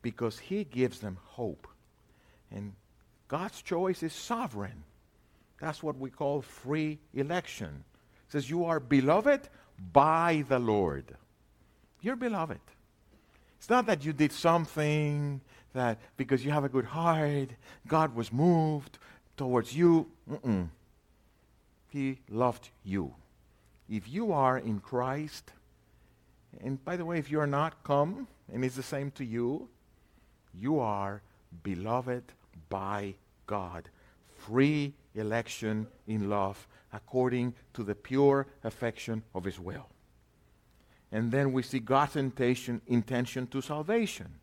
because 0.03 0.39
he 0.39 0.65
gives 0.65 1.01
them 1.01 1.19
hope. 1.23 1.67
And 2.51 2.75
God's 3.29 3.63
choice 3.63 4.03
is 4.03 4.13
sovereign. 4.13 4.85
That's 5.61 5.83
what 5.83 5.99
we 5.99 6.11
call 6.11 6.43
free 6.43 6.99
election. 7.15 7.85
It 8.29 8.33
says, 8.33 8.51
You 8.51 8.65
are 8.65 8.81
beloved 8.81 9.49
by 9.93 10.45
the 10.49 10.59
Lord. 10.59 11.17
You're 12.01 12.17
beloved. 12.17 12.61
It's 13.59 13.71
not 13.71 13.87
that 13.87 14.05
you 14.05 14.13
did 14.13 14.33
something 14.33 15.41
that 15.73 15.99
because 16.17 16.45
you 16.45 16.51
have 16.51 16.65
a 16.65 16.69
good 16.69 16.85
heart, 16.85 17.49
God 17.89 18.15
was 18.15 18.33
moved 18.33 18.99
towards 19.37 19.75
you. 19.75 20.07
Mm-mm. 20.31 20.69
He 21.89 22.19
loved 22.29 22.69
you. 22.85 23.15
If 23.89 24.09
you 24.09 24.33
are 24.33 24.59
in 24.59 24.81
Christ, 24.81 25.53
and 26.63 26.83
by 26.85 26.97
the 26.97 27.05
way, 27.05 27.19
if 27.19 27.31
you're 27.31 27.47
not, 27.47 27.83
come, 27.85 28.29
and 28.53 28.65
it's 28.65 28.77
the 28.77 28.83
same 28.83 29.11
to 29.13 29.25
you, 29.25 29.69
you 30.53 30.79
are 30.79 31.23
beloved 31.63 32.25
by 32.69 33.15
God. 33.47 33.89
Free 34.39 34.95
election 35.15 35.87
in 36.07 36.29
love 36.29 36.67
according 36.93 37.55
to 37.75 37.83
the 37.83 37.95
pure 37.95 38.47
affection 38.63 39.23
of 39.35 39.45
his 39.45 39.59
will. 39.59 39.89
And 41.11 41.31
then 41.31 41.53
we 41.53 41.63
see 41.63 41.79
God's 41.79 42.17
intention, 42.17 42.81
intention 42.87 43.47
to 43.49 43.61
salvation. 43.61 44.35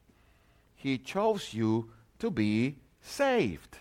He 0.76 0.98
chose 0.98 1.54
you 1.54 1.90
to 2.20 2.32
be 2.32 2.78
saved. 3.02 3.78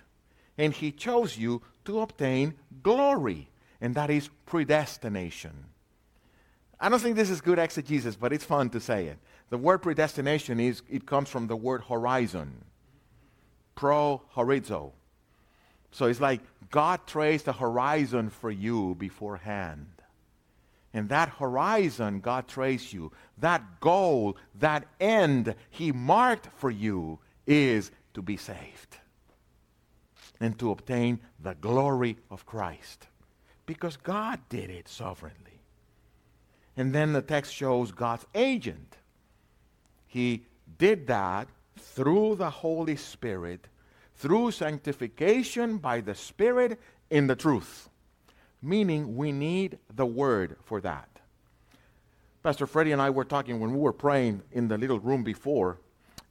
And 0.58 0.72
he 0.72 0.92
chose 0.92 1.38
you 1.38 1.62
to 1.84 2.00
obtain 2.00 2.54
glory. 2.82 3.48
And 3.80 3.94
that 3.94 4.10
is 4.10 4.28
predestination. 4.44 5.52
I 6.78 6.88
don't 6.88 7.00
think 7.00 7.16
this 7.16 7.30
is 7.30 7.40
good 7.40 7.58
exegesis, 7.58 8.16
but 8.16 8.32
it's 8.32 8.44
fun 8.44 8.70
to 8.70 8.80
say 8.80 9.06
it. 9.06 9.18
The 9.50 9.58
word 9.58 9.78
predestination 9.78 10.60
is 10.60 10.82
it 10.88 11.06
comes 11.06 11.28
from 11.28 11.46
the 11.46 11.56
word 11.56 11.82
horizon. 11.88 12.64
Pro 13.80 14.20
horizo. 14.36 14.92
So 15.90 16.04
it's 16.04 16.20
like 16.20 16.42
God 16.70 17.06
traced 17.06 17.48
a 17.48 17.52
horizon 17.54 18.28
for 18.28 18.50
you 18.50 18.94
beforehand. 18.94 19.86
And 20.92 21.08
that 21.08 21.30
horizon 21.30 22.20
God 22.20 22.46
traced 22.46 22.92
you, 22.92 23.10
that 23.38 23.80
goal, 23.80 24.36
that 24.56 24.86
end 25.00 25.54
He 25.70 25.92
marked 25.92 26.50
for 26.56 26.70
you 26.70 27.20
is 27.46 27.90
to 28.12 28.20
be 28.20 28.36
saved 28.36 28.98
and 30.40 30.58
to 30.58 30.72
obtain 30.72 31.18
the 31.42 31.54
glory 31.54 32.18
of 32.30 32.44
Christ. 32.44 33.06
Because 33.64 33.96
God 33.96 34.40
did 34.50 34.68
it 34.68 34.88
sovereignly. 34.88 35.62
And 36.76 36.94
then 36.94 37.14
the 37.14 37.22
text 37.22 37.54
shows 37.54 37.92
God's 37.92 38.26
agent. 38.34 38.98
He 40.06 40.44
did 40.76 41.06
that 41.06 41.48
through 41.80 42.36
the 42.36 42.50
Holy 42.50 42.96
Spirit 42.96 43.66
through 44.20 44.50
sanctification 44.50 45.78
by 45.78 46.00
the 46.00 46.14
Spirit 46.14 46.78
in 47.08 47.26
the 47.26 47.34
truth. 47.34 47.88
Meaning, 48.62 49.16
we 49.16 49.32
need 49.32 49.78
the 49.94 50.04
Word 50.04 50.56
for 50.62 50.80
that. 50.82 51.08
Pastor 52.42 52.66
Freddie 52.66 52.92
and 52.92 53.00
I 53.00 53.08
were 53.08 53.24
talking 53.24 53.60
when 53.60 53.72
we 53.72 53.78
were 53.78 53.94
praying 53.94 54.42
in 54.52 54.68
the 54.68 54.76
little 54.76 55.00
room 55.00 55.24
before, 55.24 55.78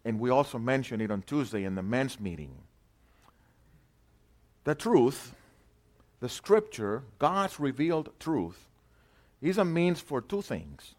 and 0.05 0.19
we 0.19 0.29
also 0.29 0.59
mentioned 0.59 1.01
it 1.01 1.09
on 1.09 1.23
Tuesday 1.23 1.63
in 1.63 1.73
the 1.73 1.81
men's 1.81 2.19
meeting. 2.19 2.53
The 4.65 4.75
truth, 4.75 5.33
the 6.19 6.29
Scripture, 6.29 7.03
God's 7.17 7.59
revealed 7.59 8.11
truth, 8.19 8.67
is 9.41 9.57
a 9.57 9.65
means 9.65 9.99
for 9.99 10.21
two 10.21 10.43
things. 10.43 10.93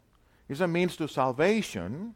It's 0.49 0.59
a 0.59 0.67
means 0.67 0.97
to 0.97 1.07
salvation. 1.07 2.15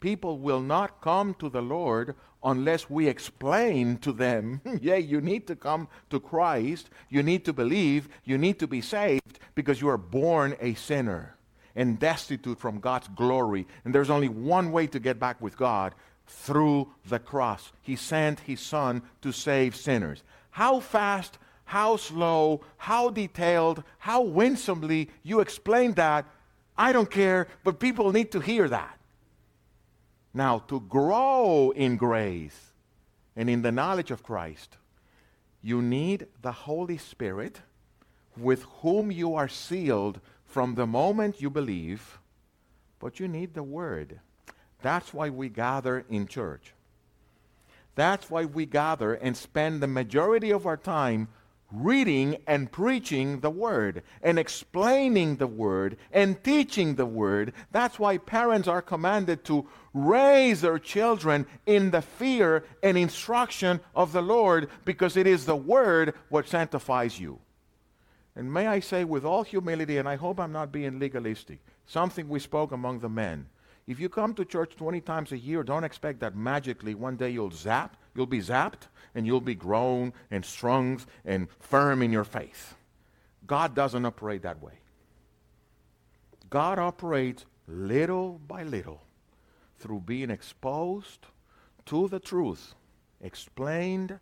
People 0.00 0.38
will 0.38 0.60
not 0.60 1.00
come 1.00 1.34
to 1.34 1.48
the 1.48 1.62
Lord 1.62 2.14
unless 2.42 2.88
we 2.88 3.06
explain 3.06 3.98
to 3.98 4.12
them, 4.12 4.60
yeah, 4.80 4.96
you 4.96 5.20
need 5.20 5.46
to 5.46 5.56
come 5.56 5.88
to 6.08 6.18
Christ, 6.18 6.90
you 7.10 7.22
need 7.22 7.44
to 7.44 7.52
believe, 7.52 8.08
you 8.24 8.38
need 8.38 8.58
to 8.58 8.66
be 8.66 8.80
saved 8.80 9.38
because 9.54 9.80
you 9.80 9.88
are 9.88 9.98
born 9.98 10.56
a 10.60 10.74
sinner 10.74 11.36
and 11.76 11.98
destitute 11.98 12.58
from 12.58 12.80
God's 12.80 13.08
glory. 13.08 13.66
And 13.84 13.94
there's 13.94 14.10
only 14.10 14.28
one 14.28 14.72
way 14.72 14.86
to 14.88 14.98
get 14.98 15.20
back 15.20 15.40
with 15.40 15.56
God 15.56 15.94
through 16.26 16.92
the 17.06 17.18
cross. 17.18 17.72
He 17.82 17.96
sent 17.96 18.40
his 18.40 18.60
son 18.60 19.02
to 19.22 19.32
save 19.32 19.76
sinners. 19.76 20.22
How 20.50 20.80
fast, 20.80 21.38
how 21.64 21.96
slow, 21.96 22.62
how 22.76 23.10
detailed, 23.10 23.84
how 23.98 24.22
winsomely 24.22 25.10
you 25.22 25.40
explain 25.40 25.92
that, 25.94 26.26
I 26.76 26.92
don't 26.92 27.10
care, 27.10 27.48
but 27.62 27.78
people 27.78 28.10
need 28.12 28.32
to 28.32 28.40
hear 28.40 28.68
that. 28.68 28.99
Now, 30.32 30.60
to 30.68 30.80
grow 30.80 31.72
in 31.74 31.96
grace 31.96 32.72
and 33.34 33.50
in 33.50 33.62
the 33.62 33.72
knowledge 33.72 34.10
of 34.10 34.22
Christ, 34.22 34.76
you 35.62 35.82
need 35.82 36.26
the 36.40 36.52
Holy 36.52 36.98
Spirit 36.98 37.60
with 38.36 38.62
whom 38.82 39.10
you 39.10 39.34
are 39.34 39.48
sealed 39.48 40.20
from 40.46 40.74
the 40.74 40.86
moment 40.86 41.40
you 41.40 41.50
believe, 41.50 42.18
but 42.98 43.20
you 43.20 43.28
need 43.28 43.54
the 43.54 43.62
Word. 43.62 44.20
That's 44.82 45.12
why 45.12 45.30
we 45.30 45.48
gather 45.48 46.04
in 46.08 46.26
church. 46.26 46.74
That's 47.94 48.30
why 48.30 48.44
we 48.44 48.66
gather 48.66 49.14
and 49.14 49.36
spend 49.36 49.82
the 49.82 49.86
majority 49.86 50.50
of 50.50 50.66
our 50.66 50.76
time 50.76 51.28
reading 51.72 52.36
and 52.46 52.70
preaching 52.70 53.40
the 53.40 53.50
Word 53.50 54.02
and 54.22 54.38
explaining 54.38 55.36
the 55.36 55.46
Word 55.46 55.96
and 56.12 56.42
teaching 56.42 56.94
the 56.94 57.06
Word. 57.06 57.52
That's 57.72 57.98
why 57.98 58.18
parents 58.18 58.68
are 58.68 58.82
commanded 58.82 59.44
to 59.44 59.68
raise 59.94 60.60
their 60.60 60.78
children 60.78 61.46
in 61.66 61.90
the 61.90 62.02
fear 62.02 62.64
and 62.82 62.96
instruction 62.96 63.80
of 63.94 64.12
the 64.12 64.22
Lord 64.22 64.68
because 64.84 65.16
it 65.16 65.26
is 65.26 65.46
the 65.46 65.56
Word 65.56 66.14
what 66.28 66.48
sanctifies 66.48 67.18
you. 67.18 67.38
And 68.36 68.52
may 68.52 68.66
I 68.66 68.80
say 68.80 69.04
with 69.04 69.24
all 69.24 69.42
humility, 69.42 69.98
and 69.98 70.08
I 70.08 70.16
hope 70.16 70.38
I'm 70.38 70.52
not 70.52 70.72
being 70.72 70.98
legalistic, 70.98 71.60
something 71.86 72.28
we 72.28 72.38
spoke 72.38 72.72
among 72.72 73.00
the 73.00 73.08
men. 73.08 73.46
If 73.86 73.98
you 73.98 74.08
come 74.08 74.34
to 74.34 74.44
church 74.44 74.76
20 74.76 75.00
times 75.00 75.32
a 75.32 75.38
year, 75.38 75.64
don't 75.64 75.84
expect 75.84 76.20
that 76.20 76.36
magically 76.36 76.94
one 76.94 77.16
day 77.16 77.30
you'll 77.30 77.50
zap, 77.50 77.96
you'll 78.20 78.26
be 78.26 78.40
zapped, 78.40 78.88
and 79.14 79.26
you'll 79.26 79.40
be 79.40 79.54
grown 79.54 80.12
and 80.30 80.44
strong 80.44 81.00
and 81.24 81.48
firm 81.58 82.02
in 82.02 82.12
your 82.12 82.22
faith. 82.22 82.74
God 83.46 83.74
doesn't 83.74 84.04
operate 84.04 84.42
that 84.42 84.62
way. 84.62 84.74
God 86.50 86.78
operates 86.78 87.46
little 87.66 88.38
by 88.46 88.62
little 88.62 89.00
through 89.78 90.00
being 90.00 90.28
exposed 90.28 91.28
to 91.86 92.08
the 92.08 92.20
truth, 92.20 92.74
explained, 93.22 94.18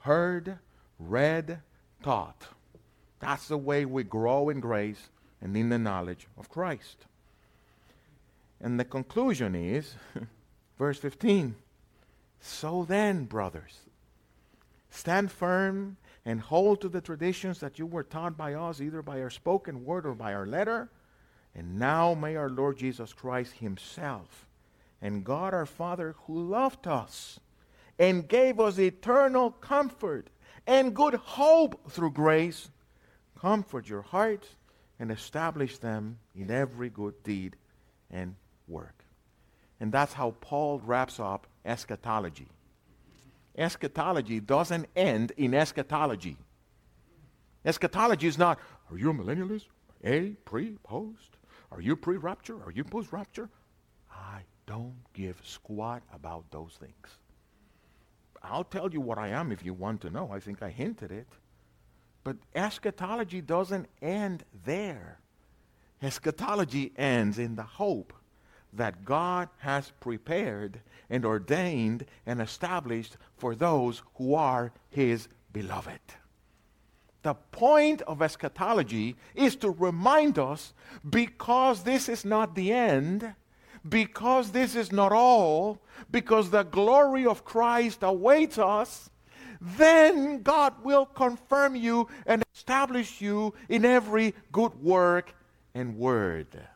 heard, 0.00 0.58
read, 0.98 1.60
taught. 2.02 2.48
That's 3.18 3.48
the 3.48 3.56
way 3.56 3.86
we 3.86 4.04
grow 4.04 4.50
in 4.50 4.60
grace 4.60 5.08
and 5.40 5.56
in 5.56 5.70
the 5.70 5.78
knowledge 5.78 6.26
of 6.36 6.50
Christ. 6.50 7.06
And 8.60 8.78
the 8.78 8.84
conclusion 8.84 9.54
is, 9.54 9.94
verse 10.78 10.98
15 10.98 11.54
So 12.46 12.84
then, 12.84 13.24
brothers, 13.24 13.80
stand 14.88 15.32
firm 15.32 15.96
and 16.24 16.40
hold 16.40 16.80
to 16.80 16.88
the 16.88 17.00
traditions 17.00 17.58
that 17.58 17.78
you 17.78 17.86
were 17.86 18.04
taught 18.04 18.36
by 18.36 18.54
us, 18.54 18.80
either 18.80 19.02
by 19.02 19.20
our 19.20 19.30
spoken 19.30 19.84
word 19.84 20.06
or 20.06 20.14
by 20.14 20.32
our 20.32 20.46
letter. 20.46 20.88
And 21.56 21.78
now 21.78 22.14
may 22.14 22.36
our 22.36 22.48
Lord 22.48 22.78
Jesus 22.78 23.12
Christ 23.12 23.54
Himself 23.54 24.46
and 25.02 25.24
God 25.24 25.54
our 25.54 25.66
Father, 25.66 26.14
who 26.26 26.48
loved 26.48 26.86
us 26.86 27.40
and 27.98 28.28
gave 28.28 28.60
us 28.60 28.78
eternal 28.78 29.50
comfort 29.50 30.30
and 30.68 30.94
good 30.94 31.14
hope 31.14 31.90
through 31.90 32.12
grace, 32.12 32.70
comfort 33.38 33.88
your 33.88 34.02
hearts 34.02 34.48
and 35.00 35.10
establish 35.10 35.78
them 35.78 36.18
in 36.34 36.52
every 36.52 36.90
good 36.90 37.22
deed 37.24 37.56
and 38.08 38.36
work. 38.68 39.04
And 39.80 39.90
that's 39.92 40.12
how 40.12 40.36
Paul 40.40 40.80
wraps 40.84 41.18
up 41.18 41.48
eschatology. 41.66 42.48
Eschatology 43.56 44.40
doesn't 44.40 44.86
end 44.94 45.32
in 45.36 45.54
eschatology. 45.54 46.36
Eschatology 47.64 48.26
is 48.26 48.38
not, 48.38 48.58
are 48.90 48.98
you 48.98 49.10
a 49.10 49.14
millennialist? 49.14 49.66
A, 50.04 50.30
pre, 50.44 50.76
post? 50.84 51.36
Are 51.72 51.80
you 51.80 51.96
pre 51.96 52.16
rapture? 52.16 52.62
Are 52.64 52.70
you 52.70 52.84
post 52.84 53.12
rapture? 53.12 53.48
I 54.10 54.42
don't 54.66 54.94
give 55.14 55.40
squat 55.42 56.02
about 56.14 56.50
those 56.50 56.78
things. 56.78 57.18
I'll 58.42 58.64
tell 58.64 58.92
you 58.92 59.00
what 59.00 59.18
I 59.18 59.28
am 59.28 59.50
if 59.50 59.64
you 59.64 59.74
want 59.74 60.00
to 60.02 60.10
know. 60.10 60.30
I 60.32 60.38
think 60.38 60.62
I 60.62 60.70
hinted 60.70 61.10
it. 61.10 61.26
But 62.22 62.36
eschatology 62.54 63.40
doesn't 63.40 63.86
end 64.00 64.44
there. 64.64 65.18
Eschatology 66.02 66.92
ends 66.96 67.38
in 67.38 67.56
the 67.56 67.62
hope 67.62 68.12
that 68.76 69.04
God 69.04 69.48
has 69.58 69.92
prepared 70.00 70.80
and 71.10 71.24
ordained 71.24 72.06
and 72.26 72.40
established 72.40 73.16
for 73.36 73.54
those 73.54 74.02
who 74.14 74.34
are 74.34 74.72
his 74.90 75.28
beloved. 75.52 76.00
The 77.22 77.34
point 77.34 78.02
of 78.02 78.22
eschatology 78.22 79.16
is 79.34 79.56
to 79.56 79.70
remind 79.70 80.38
us 80.38 80.72
because 81.08 81.82
this 81.82 82.08
is 82.08 82.24
not 82.24 82.54
the 82.54 82.72
end, 82.72 83.34
because 83.88 84.52
this 84.52 84.74
is 84.76 84.92
not 84.92 85.12
all, 85.12 85.80
because 86.10 86.50
the 86.50 86.62
glory 86.62 87.26
of 87.26 87.44
Christ 87.44 88.02
awaits 88.02 88.58
us, 88.58 89.10
then 89.60 90.42
God 90.42 90.84
will 90.84 91.06
confirm 91.06 91.74
you 91.74 92.08
and 92.26 92.44
establish 92.54 93.20
you 93.20 93.54
in 93.68 93.84
every 93.84 94.34
good 94.52 94.74
work 94.80 95.34
and 95.74 95.96
word. 95.96 96.68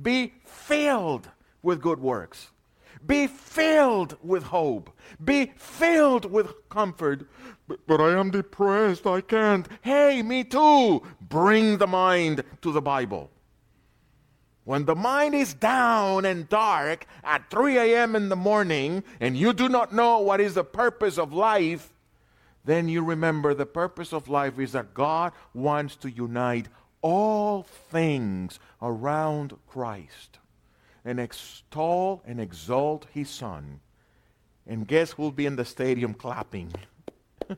Be 0.00 0.34
filled 0.44 1.28
with 1.62 1.80
good 1.80 2.00
works. 2.00 2.50
Be 3.06 3.26
filled 3.26 4.16
with 4.22 4.44
hope. 4.44 4.90
Be 5.22 5.52
filled 5.56 6.30
with 6.30 6.68
comfort. 6.68 7.26
But, 7.68 7.86
but, 7.86 8.00
I 8.00 8.18
am 8.18 8.30
depressed. 8.30 9.06
I 9.06 9.20
can't. 9.20 9.66
Hey, 9.82 10.22
me 10.22 10.44
too. 10.44 11.02
Bring 11.20 11.78
the 11.78 11.86
mind 11.86 12.44
to 12.62 12.72
the 12.72 12.82
Bible. 12.82 13.30
When 14.64 14.86
the 14.86 14.94
mind 14.94 15.34
is 15.34 15.52
down 15.52 16.24
and 16.24 16.48
dark 16.48 17.06
at 17.22 17.50
3 17.50 17.76
a.m. 17.76 18.16
in 18.16 18.30
the 18.30 18.36
morning 18.36 19.04
and 19.20 19.36
you 19.36 19.52
do 19.52 19.68
not 19.68 19.92
know 19.92 20.20
what 20.20 20.40
is 20.40 20.54
the 20.54 20.64
purpose 20.64 21.18
of 21.18 21.34
life, 21.34 21.92
then 22.64 22.88
you 22.88 23.02
remember 23.04 23.52
the 23.52 23.66
purpose 23.66 24.14
of 24.14 24.28
life 24.28 24.58
is 24.58 24.72
that 24.72 24.94
God 24.94 25.32
wants 25.52 25.96
to 25.96 26.10
unite 26.10 26.68
all 27.04 27.62
things 27.62 28.58
around 28.80 29.52
Christ 29.66 30.38
and 31.04 31.20
extol 31.20 32.22
and 32.26 32.40
exalt 32.40 33.06
his 33.12 33.28
son. 33.28 33.80
And 34.66 34.88
guess 34.88 35.12
who'll 35.12 35.30
be 35.30 35.44
in 35.44 35.56
the 35.56 35.66
stadium 35.66 36.14
clapping? 36.14 36.72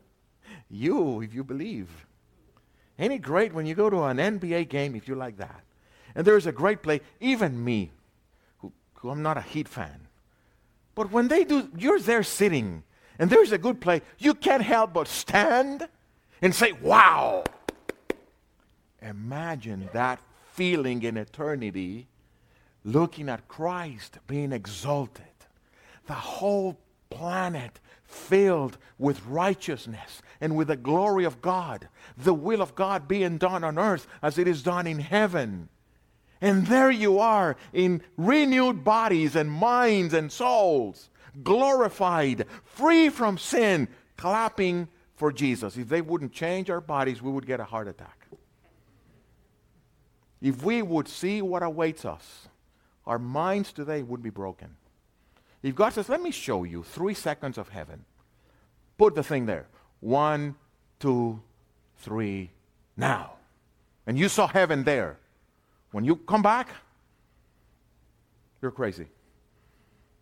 you, 0.68 1.20
if 1.20 1.32
you 1.32 1.44
believe. 1.44 2.06
Ain't 2.98 3.12
it 3.12 3.22
great 3.22 3.52
when 3.54 3.66
you 3.66 3.76
go 3.76 3.88
to 3.88 4.02
an 4.02 4.16
NBA 4.16 4.68
game 4.68 4.96
if 4.96 5.06
you 5.06 5.14
like 5.14 5.36
that? 5.36 5.62
And 6.16 6.26
there's 6.26 6.46
a 6.46 6.52
great 6.52 6.82
play, 6.82 7.00
even 7.20 7.62
me, 7.62 7.92
who, 8.58 8.72
who 8.94 9.10
I'm 9.10 9.22
not 9.22 9.38
a 9.38 9.42
Heat 9.42 9.68
fan. 9.68 10.08
But 10.96 11.12
when 11.12 11.28
they 11.28 11.44
do, 11.44 11.70
you're 11.78 12.00
there 12.00 12.24
sitting, 12.24 12.82
and 13.16 13.30
there's 13.30 13.52
a 13.52 13.58
good 13.58 13.80
play, 13.80 14.02
you 14.18 14.34
can't 14.34 14.62
help 14.62 14.92
but 14.92 15.06
stand 15.06 15.86
and 16.42 16.52
say, 16.52 16.72
wow. 16.72 17.44
Imagine 19.06 19.88
that 19.92 20.20
feeling 20.52 21.02
in 21.02 21.16
eternity 21.16 22.08
looking 22.84 23.28
at 23.28 23.48
Christ 23.48 24.18
being 24.26 24.52
exalted. 24.52 25.24
The 26.06 26.14
whole 26.14 26.78
planet 27.10 27.80
filled 28.04 28.78
with 28.98 29.24
righteousness 29.26 30.22
and 30.40 30.56
with 30.56 30.68
the 30.68 30.76
glory 30.76 31.24
of 31.24 31.42
God. 31.42 31.88
The 32.16 32.34
will 32.34 32.62
of 32.62 32.74
God 32.74 33.08
being 33.08 33.38
done 33.38 33.64
on 33.64 33.78
earth 33.78 34.06
as 34.22 34.38
it 34.38 34.48
is 34.48 34.62
done 34.62 34.86
in 34.86 35.00
heaven. 35.00 35.68
And 36.40 36.66
there 36.66 36.90
you 36.90 37.18
are 37.18 37.56
in 37.72 38.02
renewed 38.16 38.84
bodies 38.84 39.36
and 39.36 39.50
minds 39.50 40.14
and 40.14 40.30
souls, 40.30 41.10
glorified, 41.42 42.44
free 42.64 43.08
from 43.08 43.38
sin, 43.38 43.88
clapping 44.16 44.88
for 45.14 45.32
Jesus. 45.32 45.76
If 45.76 45.88
they 45.88 46.02
wouldn't 46.02 46.32
change 46.32 46.70
our 46.70 46.80
bodies, 46.80 47.22
we 47.22 47.32
would 47.32 47.46
get 47.46 47.58
a 47.58 47.64
heart 47.64 47.88
attack. 47.88 48.25
If 50.40 50.62
we 50.62 50.82
would 50.82 51.08
see 51.08 51.42
what 51.42 51.62
awaits 51.62 52.04
us, 52.04 52.48
our 53.06 53.18
minds 53.18 53.72
today 53.72 54.02
would 54.02 54.22
be 54.22 54.30
broken. 54.30 54.76
If 55.62 55.74
God 55.74 55.92
says, 55.92 56.08
Let 56.08 56.22
me 56.22 56.30
show 56.30 56.64
you 56.64 56.82
three 56.82 57.14
seconds 57.14 57.58
of 57.58 57.68
heaven, 57.68 58.04
put 58.98 59.14
the 59.14 59.22
thing 59.22 59.46
there. 59.46 59.66
One, 60.00 60.54
two, 61.00 61.40
three, 61.98 62.50
now. 62.96 63.32
And 64.06 64.18
you 64.18 64.28
saw 64.28 64.46
heaven 64.46 64.84
there. 64.84 65.18
When 65.92 66.04
you 66.04 66.16
come 66.16 66.42
back, 66.42 66.68
you're 68.60 68.70
crazy. 68.70 69.06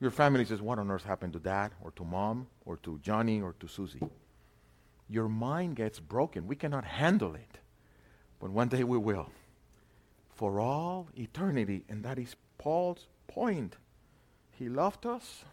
Your 0.01 0.11
family 0.11 0.45
says, 0.45 0.61
What 0.61 0.79
on 0.79 0.91
earth 0.91 1.05
happened 1.05 1.33
to 1.33 1.39
dad 1.39 1.73
or 1.83 1.91
to 1.93 2.05
mom 2.05 2.47
or 2.65 2.77
to 2.79 2.99
Johnny 3.03 3.41
or 3.41 3.55
to 3.61 3.69
Susie? 3.69 4.01
Your 5.09 5.29
mind 5.29 5.77
gets 5.77 6.01
broken. 6.01 6.47
We 6.47 6.57
cannot 6.57 6.85
handle 6.85 7.35
it. 7.35 7.59
But 8.41 8.51
one 8.51 8.69
day 8.69 8.85
we 8.85 8.99
will. 8.99 9.31
For 10.35 10.61
all 10.61 11.09
eternity. 11.17 11.85
And 11.89 12.05
that 12.05 12.19
is 12.19 12.37
Paul's 12.59 13.07
point. 13.29 13.77
He 14.53 14.69
loved 14.69 15.07
us. 15.07 15.45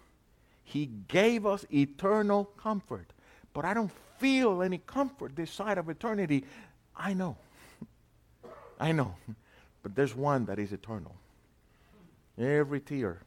He 0.64 0.90
gave 1.08 1.46
us 1.46 1.66
eternal 1.74 2.46
comfort. 2.46 3.14
But 3.54 3.66
I 3.66 3.74
don't 3.74 3.92
feel 4.18 4.62
any 4.62 4.78
comfort 4.80 5.36
this 5.36 5.52
side 5.52 5.78
of 5.78 5.90
eternity. 5.90 6.46
I 6.96 7.14
know. 7.14 7.38
I 8.80 8.92
know. 8.92 9.16
But 9.84 9.96
there's 9.96 10.16
one 10.16 10.46
that 10.46 10.60
is 10.60 10.72
eternal. 10.72 11.16
Every 12.38 12.80
tear 12.80 13.22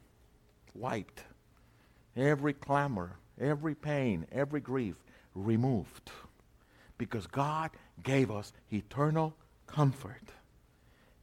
wiped, 0.75 1.23
every 2.17 2.53
clamor, 2.53 3.17
every 3.41 3.75
pain, 3.75 4.27
every 4.33 4.61
grief 4.61 4.97
removed. 5.35 6.11
Because 6.97 7.27
God 7.27 7.71
gave 8.03 8.31
us 8.31 8.53
eternal 8.73 9.35
comfort. 9.67 10.31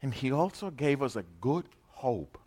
And 0.01 0.13
He 0.13 0.31
also 0.31 0.71
gave 0.71 1.01
us 1.01 1.15
a 1.15 1.23
good 1.39 1.65
hope. 1.89 2.37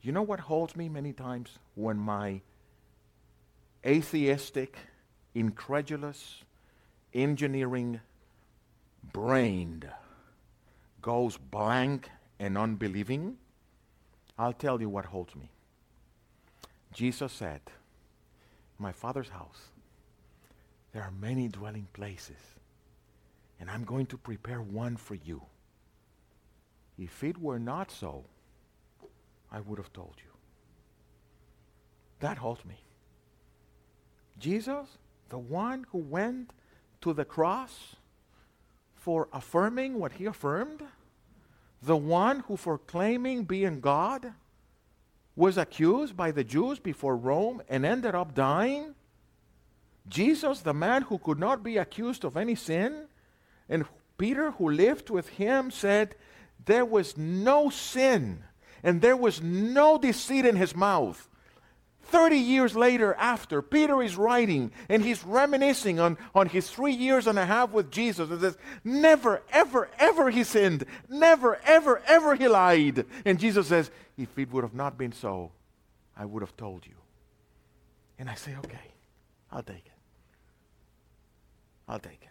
You 0.00 0.12
know 0.12 0.22
what 0.22 0.40
holds 0.40 0.74
me 0.74 0.88
many 0.88 1.12
times? 1.12 1.58
When 1.74 1.96
my 1.96 2.40
atheistic, 3.86 4.76
incredulous, 5.34 6.42
engineering 7.14 8.00
brain 9.12 9.84
goes 11.00 11.36
blank 11.36 12.10
and 12.38 12.58
unbelieving, 12.58 13.36
I'll 14.38 14.52
tell 14.52 14.80
you 14.80 14.88
what 14.88 15.06
holds 15.06 15.36
me. 15.36 15.50
Jesus 16.92 17.32
said, 17.32 17.60
My 18.78 18.92
Father's 18.92 19.28
house, 19.28 19.68
there 20.92 21.02
are 21.02 21.12
many 21.20 21.48
dwelling 21.48 21.86
places, 21.92 22.36
and 23.60 23.70
I'm 23.70 23.84
going 23.84 24.06
to 24.06 24.16
prepare 24.16 24.60
one 24.60 24.96
for 24.96 25.14
you. 25.14 25.42
If 26.98 27.24
it 27.24 27.38
were 27.38 27.58
not 27.58 27.90
so, 27.90 28.24
I 29.50 29.60
would 29.60 29.78
have 29.78 29.92
told 29.92 30.14
you. 30.18 30.30
That 32.20 32.38
holds 32.38 32.64
me. 32.64 32.76
Jesus, 34.38 34.98
the 35.28 35.38
one 35.38 35.86
who 35.90 35.98
went 35.98 36.52
to 37.00 37.12
the 37.12 37.24
cross 37.24 37.96
for 38.94 39.28
affirming 39.32 39.98
what 39.98 40.12
he 40.12 40.26
affirmed, 40.26 40.82
the 41.82 41.96
one 41.96 42.40
who, 42.40 42.56
for 42.56 42.78
claiming 42.78 43.44
being 43.44 43.80
God, 43.80 44.32
was 45.34 45.58
accused 45.58 46.16
by 46.16 46.30
the 46.30 46.44
Jews 46.44 46.78
before 46.78 47.16
Rome 47.16 47.62
and 47.68 47.84
ended 47.84 48.14
up 48.14 48.34
dying. 48.34 48.94
Jesus, 50.08 50.60
the 50.60 50.74
man 50.74 51.02
who 51.02 51.18
could 51.18 51.38
not 51.38 51.62
be 51.62 51.78
accused 51.78 52.24
of 52.24 52.36
any 52.36 52.54
sin, 52.54 53.06
and 53.68 53.84
Peter, 54.18 54.52
who 54.52 54.70
lived 54.70 55.10
with 55.10 55.28
him, 55.30 55.70
said, 55.70 56.14
There 56.64 56.84
was 56.84 57.16
no 57.16 57.70
sin 57.70 58.42
and 58.82 59.00
there 59.00 59.16
was 59.16 59.40
no 59.40 59.98
deceit 59.98 60.44
in 60.44 60.56
his 60.56 60.74
mouth. 60.74 61.28
30 62.04 62.36
years 62.36 62.76
later, 62.76 63.14
after, 63.14 63.62
Peter 63.62 64.02
is 64.02 64.16
writing 64.16 64.70
and 64.88 65.02
he's 65.02 65.24
reminiscing 65.24 65.98
on, 65.98 66.18
on 66.34 66.48
his 66.48 66.68
three 66.68 66.92
years 66.92 67.26
and 67.26 67.38
a 67.38 67.46
half 67.46 67.70
with 67.70 67.90
Jesus 67.90 68.28
and 68.30 68.40
says, 68.40 68.58
Never, 68.84 69.42
ever, 69.50 69.88
ever 69.98 70.30
he 70.30 70.44
sinned. 70.44 70.84
Never, 71.08 71.58
ever, 71.64 72.02
ever 72.06 72.34
he 72.34 72.48
lied. 72.48 73.06
And 73.24 73.38
Jesus 73.38 73.68
says, 73.68 73.90
If 74.18 74.36
it 74.38 74.52
would 74.52 74.62
have 74.62 74.74
not 74.74 74.98
been 74.98 75.12
so, 75.12 75.52
I 76.14 76.26
would 76.26 76.42
have 76.42 76.56
told 76.56 76.86
you. 76.86 76.94
And 78.18 78.28
I 78.28 78.34
say, 78.34 78.56
Okay, 78.58 78.92
I'll 79.50 79.62
take 79.62 79.86
it. 79.86 79.92
I'll 81.88 81.98
take 81.98 82.20
it. 82.22 82.28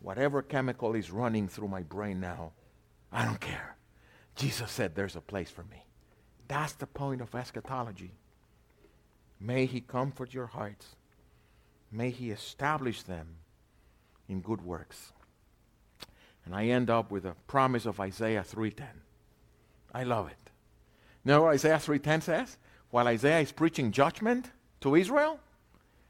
Whatever 0.00 0.42
chemical 0.42 0.94
is 0.94 1.10
running 1.10 1.48
through 1.48 1.68
my 1.68 1.82
brain 1.82 2.20
now, 2.20 2.52
I 3.16 3.24
don't 3.24 3.40
care. 3.40 3.76
Jesus 4.34 4.70
said, 4.70 4.94
There's 4.94 5.16
a 5.16 5.22
place 5.22 5.48
for 5.48 5.62
me. 5.64 5.86
That's 6.48 6.74
the 6.74 6.86
point 6.86 7.22
of 7.22 7.34
eschatology. 7.34 8.12
May 9.40 9.64
He 9.64 9.80
comfort 9.80 10.34
your 10.34 10.48
hearts. 10.48 10.96
May 11.90 12.10
He 12.10 12.30
establish 12.30 13.02
them 13.02 13.36
in 14.28 14.42
good 14.42 14.60
works. 14.60 15.14
And 16.44 16.54
I 16.54 16.66
end 16.66 16.90
up 16.90 17.10
with 17.10 17.24
a 17.24 17.34
promise 17.46 17.86
of 17.86 17.98
Isaiah 17.98 18.44
3:10. 18.44 18.84
I 19.94 20.04
love 20.04 20.28
it. 20.28 20.50
Now 21.24 21.46
Isaiah 21.46 21.78
3:10 21.78 22.22
says, 22.22 22.58
while 22.90 23.08
Isaiah 23.08 23.40
is 23.40 23.50
preaching 23.50 23.92
judgment 23.92 24.50
to 24.82 24.94
Israel, 24.94 25.40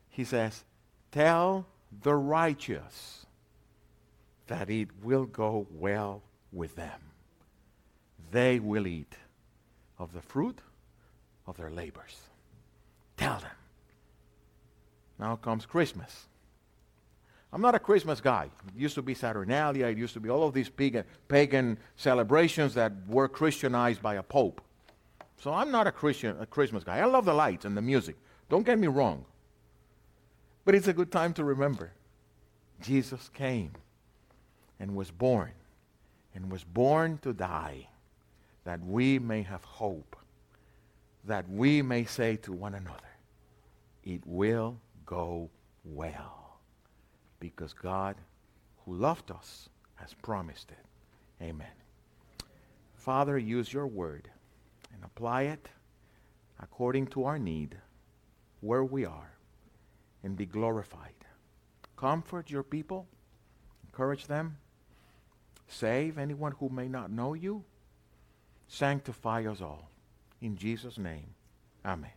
he 0.08 0.24
says, 0.24 0.64
"Tell 1.12 1.66
the 2.02 2.16
righteous 2.16 3.26
that 4.48 4.68
it 4.68 4.88
will 5.04 5.24
go 5.24 5.68
well 5.70 6.22
with 6.56 6.74
them." 6.74 7.00
they 8.30 8.58
will 8.58 8.86
eat 8.86 9.14
of 9.98 10.12
the 10.12 10.20
fruit 10.20 10.58
of 11.46 11.56
their 11.56 11.70
labors. 11.70 12.16
Tell 13.16 13.38
them. 13.38 13.50
Now 15.18 15.36
comes 15.36 15.64
Christmas. 15.64 16.26
I'm 17.52 17.62
not 17.62 17.74
a 17.74 17.78
Christmas 17.78 18.20
guy. 18.20 18.50
It 18.66 18.78
used 18.78 18.96
to 18.96 19.02
be 19.02 19.14
Saturnalia. 19.14 19.86
It 19.86 19.96
used 19.96 20.12
to 20.14 20.20
be 20.20 20.28
all 20.28 20.46
of 20.46 20.52
these 20.52 20.68
pagan, 20.68 21.04
pagan 21.28 21.78
celebrations 21.96 22.74
that 22.74 22.92
were 23.08 23.28
Christianized 23.28 24.02
by 24.02 24.16
a 24.16 24.22
pope. 24.22 24.60
So 25.38 25.52
I'm 25.52 25.70
not 25.70 25.86
a 25.86 25.92
Christian, 25.92 26.36
a 26.40 26.46
Christmas 26.46 26.84
guy. 26.84 26.98
I 26.98 27.04
love 27.04 27.24
the 27.24 27.32
lights 27.32 27.64
and 27.64 27.76
the 27.76 27.82
music. 27.82 28.16
Don't 28.48 28.66
get 28.66 28.78
me 28.78 28.88
wrong. 28.88 29.24
But 30.64 30.74
it's 30.74 30.88
a 30.88 30.92
good 30.92 31.12
time 31.12 31.32
to 31.34 31.44
remember 31.44 31.92
Jesus 32.82 33.30
came 33.32 33.70
and 34.78 34.94
was 34.94 35.10
born 35.10 35.52
and 36.36 36.52
was 36.52 36.62
born 36.62 37.18
to 37.22 37.32
die 37.32 37.88
that 38.64 38.84
we 38.84 39.18
may 39.18 39.42
have 39.42 39.64
hope, 39.64 40.14
that 41.24 41.48
we 41.48 41.80
may 41.80 42.04
say 42.04 42.36
to 42.36 42.52
one 42.52 42.74
another, 42.74 43.00
it 44.04 44.20
will 44.26 44.78
go 45.06 45.48
well 45.84 46.58
because 47.40 47.72
God 47.72 48.16
who 48.84 48.94
loved 48.94 49.30
us 49.30 49.70
has 49.94 50.12
promised 50.12 50.70
it. 50.70 51.42
Amen. 51.42 51.66
Father, 52.94 53.38
use 53.38 53.72
your 53.72 53.86
word 53.86 54.28
and 54.92 55.02
apply 55.04 55.42
it 55.42 55.68
according 56.60 57.06
to 57.08 57.24
our 57.24 57.38
need 57.38 57.76
where 58.60 58.84
we 58.84 59.06
are 59.06 59.32
and 60.22 60.36
be 60.36 60.44
glorified. 60.44 61.14
Comfort 61.96 62.50
your 62.50 62.62
people, 62.62 63.06
encourage 63.86 64.26
them, 64.26 64.58
save 65.68 66.18
anyone 66.18 66.52
who 66.58 66.68
may 66.68 66.88
not 66.88 67.10
know 67.10 67.34
you, 67.34 67.64
sanctify 68.68 69.46
us 69.46 69.60
all. 69.60 69.90
In 70.40 70.56
Jesus' 70.56 70.98
name, 70.98 71.34
amen. 71.84 72.10